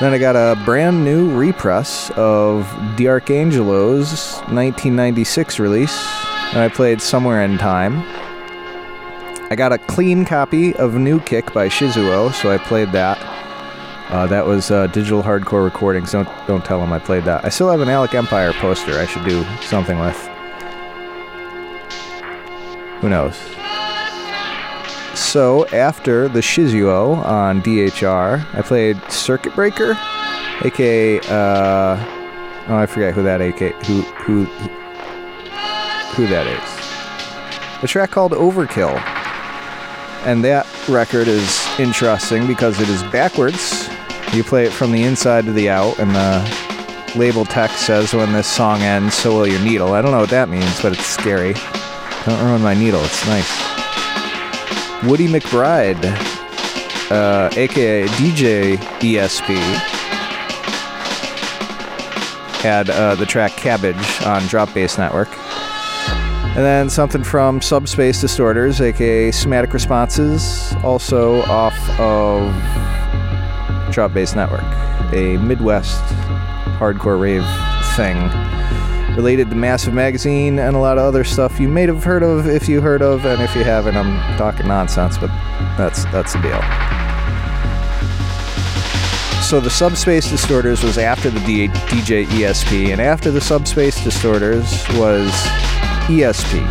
Then 0.00 0.12
I 0.12 0.18
got 0.18 0.36
a 0.36 0.62
brand 0.64 1.04
new 1.04 1.34
repress 1.36 2.10
of 2.16 2.70
D'Arcangelo's 2.96 4.36
1996 4.48 5.58
release, 5.58 6.06
and 6.52 6.58
I 6.58 6.68
played 6.68 7.00
Somewhere 7.00 7.42
in 7.42 7.58
Time. 7.58 8.02
I 9.48 9.54
got 9.54 9.72
a 9.72 9.78
clean 9.78 10.24
copy 10.24 10.74
of 10.74 10.94
New 10.94 11.20
Kick 11.20 11.52
by 11.52 11.68
Shizuo, 11.68 12.32
so 12.32 12.50
I 12.50 12.58
played 12.58 12.90
that. 12.90 13.16
Uh, 14.10 14.26
that 14.26 14.44
was 14.44 14.72
uh, 14.72 14.88
digital 14.88 15.22
hardcore 15.22 15.64
recordings. 15.64 16.10
Don't 16.10 16.28
don't 16.48 16.64
tell 16.64 16.80
them 16.80 16.92
I 16.92 16.98
played 16.98 17.24
that. 17.24 17.44
I 17.44 17.48
still 17.48 17.70
have 17.70 17.80
an 17.80 17.88
Alec 17.88 18.14
Empire 18.14 18.52
poster. 18.54 18.98
I 18.98 19.06
should 19.06 19.24
do 19.24 19.44
something 19.60 20.00
with. 20.00 20.16
Who 23.00 23.08
knows? 23.08 23.36
So 25.16 25.66
after 25.68 26.28
the 26.28 26.40
Shizuo 26.40 27.16
on 27.24 27.62
DHR, 27.62 28.44
I 28.52 28.62
played 28.62 29.00
Circuit 29.10 29.54
Breaker, 29.54 29.96
aka 30.64 31.20
uh, 31.20 31.96
oh 32.68 32.76
I 32.76 32.86
forget 32.86 33.14
who 33.14 33.22
that 33.22 33.40
AK 33.40 33.74
who 33.86 34.02
who 34.02 34.44
who 36.14 36.26
that 36.26 36.48
is. 36.48 37.82
A 37.84 37.86
track 37.86 38.10
called 38.10 38.32
Overkill, 38.32 38.94
and 40.26 40.42
that 40.42 40.66
record 40.88 41.28
is 41.28 41.64
interesting 41.78 42.48
because 42.48 42.80
it 42.80 42.88
is 42.88 43.02
backwards. 43.04 43.88
You 44.34 44.42
play 44.42 44.66
it 44.66 44.72
from 44.72 44.90
the 44.90 45.04
inside 45.04 45.44
to 45.44 45.52
the 45.52 45.70
out, 45.70 46.00
and 46.00 46.10
the 46.10 47.16
label 47.16 47.44
text 47.44 47.86
says 47.86 48.12
when 48.12 48.32
this 48.32 48.48
song 48.48 48.82
ends, 48.82 49.14
so 49.14 49.32
will 49.32 49.46
your 49.46 49.60
needle. 49.60 49.92
I 49.92 50.02
don't 50.02 50.10
know 50.10 50.18
what 50.18 50.30
that 50.30 50.48
means, 50.48 50.82
but 50.82 50.92
it's 50.92 51.06
scary. 51.06 51.54
Don't 52.26 52.44
ruin 52.44 52.60
my 52.60 52.74
needle. 52.74 53.00
It's 53.04 53.24
nice. 53.26 53.48
Woody 55.04 55.28
McBride, 55.28 56.04
uh, 57.12 57.48
aka 57.56 58.06
DJ 58.08 58.78
ESP, 58.98 59.56
had 62.62 62.90
uh, 62.90 63.14
the 63.14 63.26
track 63.26 63.52
Cabbage 63.52 64.22
on 64.22 64.44
Drop 64.48 64.74
Bass 64.74 64.98
Network. 64.98 65.28
And 66.56 66.64
then 66.64 66.88
something 66.88 67.22
from 67.22 67.60
Subspace 67.60 68.22
Distorters, 68.22 68.80
aka 68.80 69.30
Somatic 69.30 69.74
Responses, 69.74 70.74
also 70.82 71.42
off 71.42 71.78
of 72.00 72.50
Drop 73.92 74.14
Bass 74.14 74.34
Network, 74.34 74.64
a 75.12 75.36
Midwest 75.36 76.02
hardcore 76.78 77.20
rave 77.20 77.44
thing 77.94 78.16
related 79.16 79.50
to 79.50 79.54
Massive 79.54 79.92
Magazine 79.92 80.58
and 80.58 80.74
a 80.74 80.78
lot 80.78 80.96
of 80.96 81.04
other 81.04 81.24
stuff 81.24 81.60
you 81.60 81.68
may 81.68 81.82
have 81.82 82.02
heard 82.02 82.22
of 82.22 82.46
if 82.46 82.70
you 82.70 82.80
heard 82.80 83.02
of, 83.02 83.26
and 83.26 83.42
if 83.42 83.54
you 83.54 83.62
haven't, 83.62 83.94
I'm 83.94 84.38
talking 84.38 84.66
nonsense, 84.66 85.18
but 85.18 85.28
that's 85.76 86.04
that's 86.06 86.32
the 86.32 86.40
deal. 86.40 86.62
So 89.42 89.60
the 89.60 89.68
Subspace 89.68 90.30
Distorters 90.30 90.82
was 90.82 90.96
after 90.96 91.28
the 91.28 91.40
D- 91.40 91.68
DJ 91.68 92.24
ESP, 92.24 92.92
and 92.92 93.00
after 93.00 93.30
the 93.30 93.42
Subspace 93.42 94.02
Distorters 94.02 94.88
was 94.94 95.30
ESP, 96.06 96.62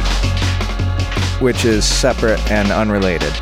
which 1.41 1.65
is 1.65 1.85
separate 1.85 2.39
and 2.51 2.71
unrelated, 2.71 3.33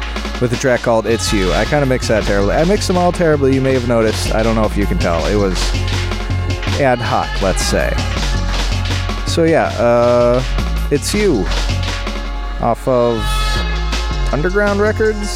with 0.41 0.51
a 0.53 0.57
track 0.57 0.81
called 0.81 1.05
It's 1.05 1.31
You. 1.31 1.51
I 1.53 1.65
kind 1.65 1.83
of 1.83 1.89
mix 1.89 2.07
that 2.07 2.23
terribly. 2.23 2.55
I 2.55 2.63
mix 2.65 2.87
them 2.87 2.97
all 2.97 3.11
terribly, 3.11 3.53
you 3.53 3.61
may 3.61 3.73
have 3.73 3.87
noticed. 3.87 4.33
I 4.33 4.43
don't 4.43 4.55
know 4.55 4.65
if 4.65 4.75
you 4.75 4.85
can 4.85 4.97
tell. 4.97 5.25
It 5.27 5.35
was 5.35 5.57
ad 6.79 6.99
hoc, 6.99 7.41
let's 7.41 7.61
say. 7.61 7.91
So 9.27 9.43
yeah, 9.43 9.67
uh, 9.79 10.43
it's 10.91 11.13
you 11.13 11.45
off 12.61 12.87
of 12.87 13.17
Underground 14.33 14.79
Records, 14.79 15.29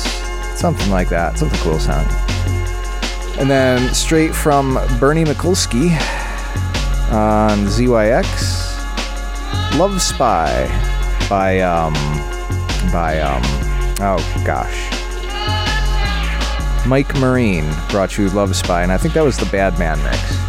something 0.55 0.89
like 0.89 1.09
that, 1.09 1.37
something 1.37 1.59
cool 1.59 1.79
sounding. 1.79 2.15
And 3.39 3.49
then 3.49 3.93
straight 3.93 4.33
from 4.33 4.79
Bernie 4.99 5.23
Mikulski 5.23 5.91
on 7.11 7.59
ZYX, 7.67 8.56
Love 9.77 10.01
Spy 10.01 10.67
by 11.29 11.59
um 11.61 11.93
by 12.91 13.19
um 13.19 13.41
oh 14.01 14.43
gosh. 14.45 14.97
Mike 16.87 17.13
Mareen 17.15 17.65
brought 17.89 18.17
you 18.17 18.29
Love 18.29 18.55
Spy, 18.55 18.81
and 18.81 18.91
I 18.91 18.97
think 18.97 19.13
that 19.13 19.23
was 19.23 19.37
the 19.37 19.45
Bad 19.47 19.77
Man 19.77 20.01
mix. 20.03 20.47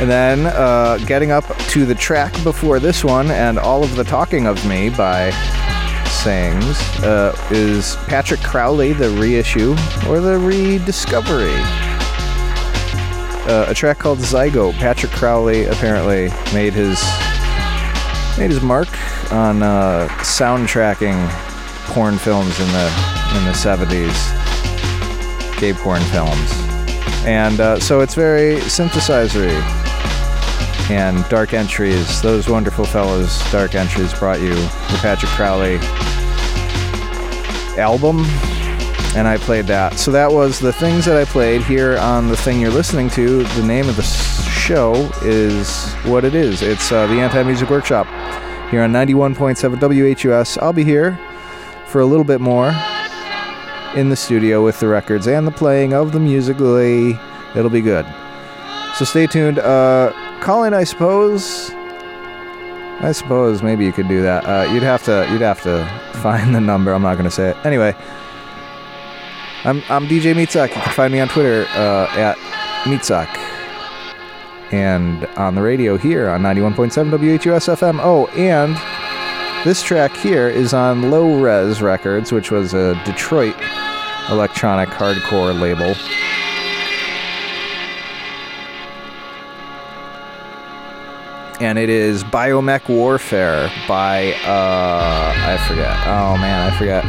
And 0.00 0.10
then 0.10 0.46
uh, 0.46 0.98
getting 1.06 1.30
up 1.30 1.44
to 1.68 1.84
the 1.84 1.94
track 1.94 2.32
before 2.42 2.80
this 2.80 3.04
one 3.04 3.30
and 3.30 3.58
all 3.58 3.84
of 3.84 3.96
the 3.96 4.04
talking 4.04 4.46
of 4.46 4.64
me 4.66 4.88
by 4.90 5.30
Sayings 6.06 6.80
uh, 7.00 7.36
is 7.50 7.96
Patrick 8.06 8.40
Cowley, 8.40 8.92
the 8.92 9.10
reissue 9.10 9.72
or 10.08 10.20
the 10.20 10.38
rediscovery. 10.38 11.81
Uh, 13.48 13.66
a 13.68 13.74
track 13.74 13.98
called 13.98 14.18
Zygo. 14.18 14.72
Patrick 14.74 15.12
Cowley 15.12 15.64
apparently 15.64 16.30
made 16.54 16.72
his 16.72 17.02
made 18.38 18.50
his 18.50 18.62
mark 18.62 18.88
on 19.32 19.62
uh, 19.62 20.08
soundtracking 20.20 21.28
porn 21.92 22.18
films 22.18 22.58
in 22.60 22.66
the 22.68 22.86
in 23.36 23.44
the 23.44 23.52
70s. 23.52 24.42
Acorn 25.62 26.02
Films. 26.02 26.52
And 27.24 27.60
uh, 27.60 27.78
so 27.78 28.00
it's 28.00 28.14
very 28.14 28.56
synthesizery. 28.62 29.60
And 30.90 31.26
Dark 31.28 31.54
Entries, 31.54 32.20
those 32.20 32.48
wonderful 32.48 32.84
fellows, 32.84 33.38
Dark 33.52 33.74
Entries, 33.74 34.12
brought 34.18 34.40
you 34.40 34.54
the 34.54 34.98
Patrick 35.00 35.30
Cowley 35.32 35.78
album, 37.78 38.24
and 39.14 39.28
I 39.28 39.36
played 39.36 39.66
that. 39.66 39.98
So 39.98 40.10
that 40.12 40.32
was 40.32 40.58
the 40.58 40.72
things 40.72 41.04
that 41.04 41.16
I 41.16 41.24
played 41.24 41.62
here 41.62 41.98
on 41.98 42.28
the 42.28 42.36
thing 42.36 42.60
you're 42.60 42.70
listening 42.70 43.10
to. 43.10 43.42
The 43.42 43.62
name 43.62 43.88
of 43.88 43.96
the 43.96 44.02
show 44.02 45.10
is 45.22 45.92
what 46.04 46.24
it 46.24 46.34
is. 46.34 46.62
It's 46.62 46.90
uh, 46.90 47.06
the 47.06 47.20
Anti 47.20 47.42
Music 47.42 47.68
Workshop 47.68 48.06
here 48.70 48.82
on 48.82 48.92
91.7 48.92 49.78
WHUS. 49.78 50.56
I'll 50.58 50.72
be 50.72 50.84
here 50.84 51.18
for 51.86 52.00
a 52.00 52.06
little 52.06 52.24
bit 52.24 52.40
more 52.40 52.72
in 53.94 54.08
the 54.08 54.16
studio 54.16 54.64
with 54.64 54.80
the 54.80 54.88
records 54.88 55.26
and 55.26 55.46
the 55.46 55.50
playing 55.50 55.92
of 55.92 56.12
the 56.12 56.20
musically. 56.20 57.18
It'll 57.54 57.70
be 57.70 57.82
good. 57.82 58.06
So 58.94 59.04
stay 59.04 59.26
tuned. 59.26 59.58
Uh, 59.58 60.12
call 60.40 60.64
in, 60.64 60.72
I 60.72 60.84
suppose. 60.84 61.70
I 63.00 63.12
suppose 63.12 63.62
maybe 63.62 63.84
you 63.84 63.92
could 63.92 64.08
do 64.08 64.22
that. 64.22 64.44
Uh, 64.46 64.72
you'd 64.72 64.82
have 64.82 65.02
to. 65.04 65.28
You'd 65.30 65.42
have 65.42 65.60
to 65.62 65.84
find 66.22 66.54
the 66.54 66.60
number. 66.60 66.92
I'm 66.92 67.02
not 67.02 67.14
going 67.14 67.24
to 67.24 67.30
say 67.30 67.50
it. 67.50 67.56
Anyway, 67.66 67.94
I'm 69.64 69.82
I'm 69.88 70.08
DJ 70.08 70.34
Meatsock. 70.34 70.74
You 70.74 70.82
can 70.82 70.92
find 70.92 71.12
me 71.12 71.20
on 71.20 71.28
Twitter 71.28 71.66
uh, 71.70 72.08
at 72.16 72.36
Meatsock, 72.84 73.28
and 74.72 75.24
on 75.36 75.54
the 75.54 75.62
radio 75.62 75.96
here 75.96 76.28
on 76.28 76.42
91.7 76.42 77.10
WHUS 77.10 77.66
FM. 77.66 78.00
Oh, 78.02 78.26
and 78.28 78.74
this 79.64 79.80
track 79.80 80.16
here 80.16 80.48
is 80.48 80.74
on 80.74 81.10
Low 81.12 81.40
Res 81.40 81.80
Records, 81.80 82.32
which 82.32 82.50
was 82.50 82.74
a 82.74 83.00
Detroit 83.04 83.54
electronic 84.30 84.88
hardcore 84.88 85.58
label. 85.58 85.94
And 91.62 91.78
it 91.78 91.88
is 91.88 92.24
Biomech 92.24 92.88
Warfare 92.88 93.70
by 93.86 94.32
uh 94.44 95.32
I 95.34 95.56
forget. 95.68 95.96
Oh 96.06 96.36
man, 96.36 96.72
I 96.72 96.76
forget. 96.76 97.04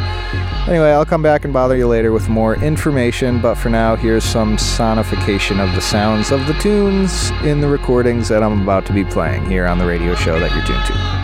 Anyway, 0.68 0.90
I'll 0.90 1.04
come 1.04 1.22
back 1.22 1.44
and 1.44 1.52
bother 1.52 1.76
you 1.76 1.88
later 1.88 2.12
with 2.12 2.28
more 2.28 2.54
information, 2.56 3.40
but 3.40 3.56
for 3.56 3.68
now, 3.68 3.96
here's 3.96 4.24
some 4.24 4.56
sonification 4.56 5.60
of 5.62 5.74
the 5.74 5.80
sounds 5.82 6.30
of 6.30 6.46
the 6.46 6.54
tunes 6.54 7.30
in 7.42 7.60
the 7.60 7.68
recordings 7.68 8.28
that 8.28 8.42
I'm 8.42 8.62
about 8.62 8.86
to 8.86 8.92
be 8.92 9.04
playing 9.04 9.44
here 9.46 9.66
on 9.66 9.78
the 9.78 9.86
radio 9.86 10.14
show 10.14 10.38
that 10.38 10.52
you're 10.54 10.64
tuned 10.64 10.86
to. 10.86 11.23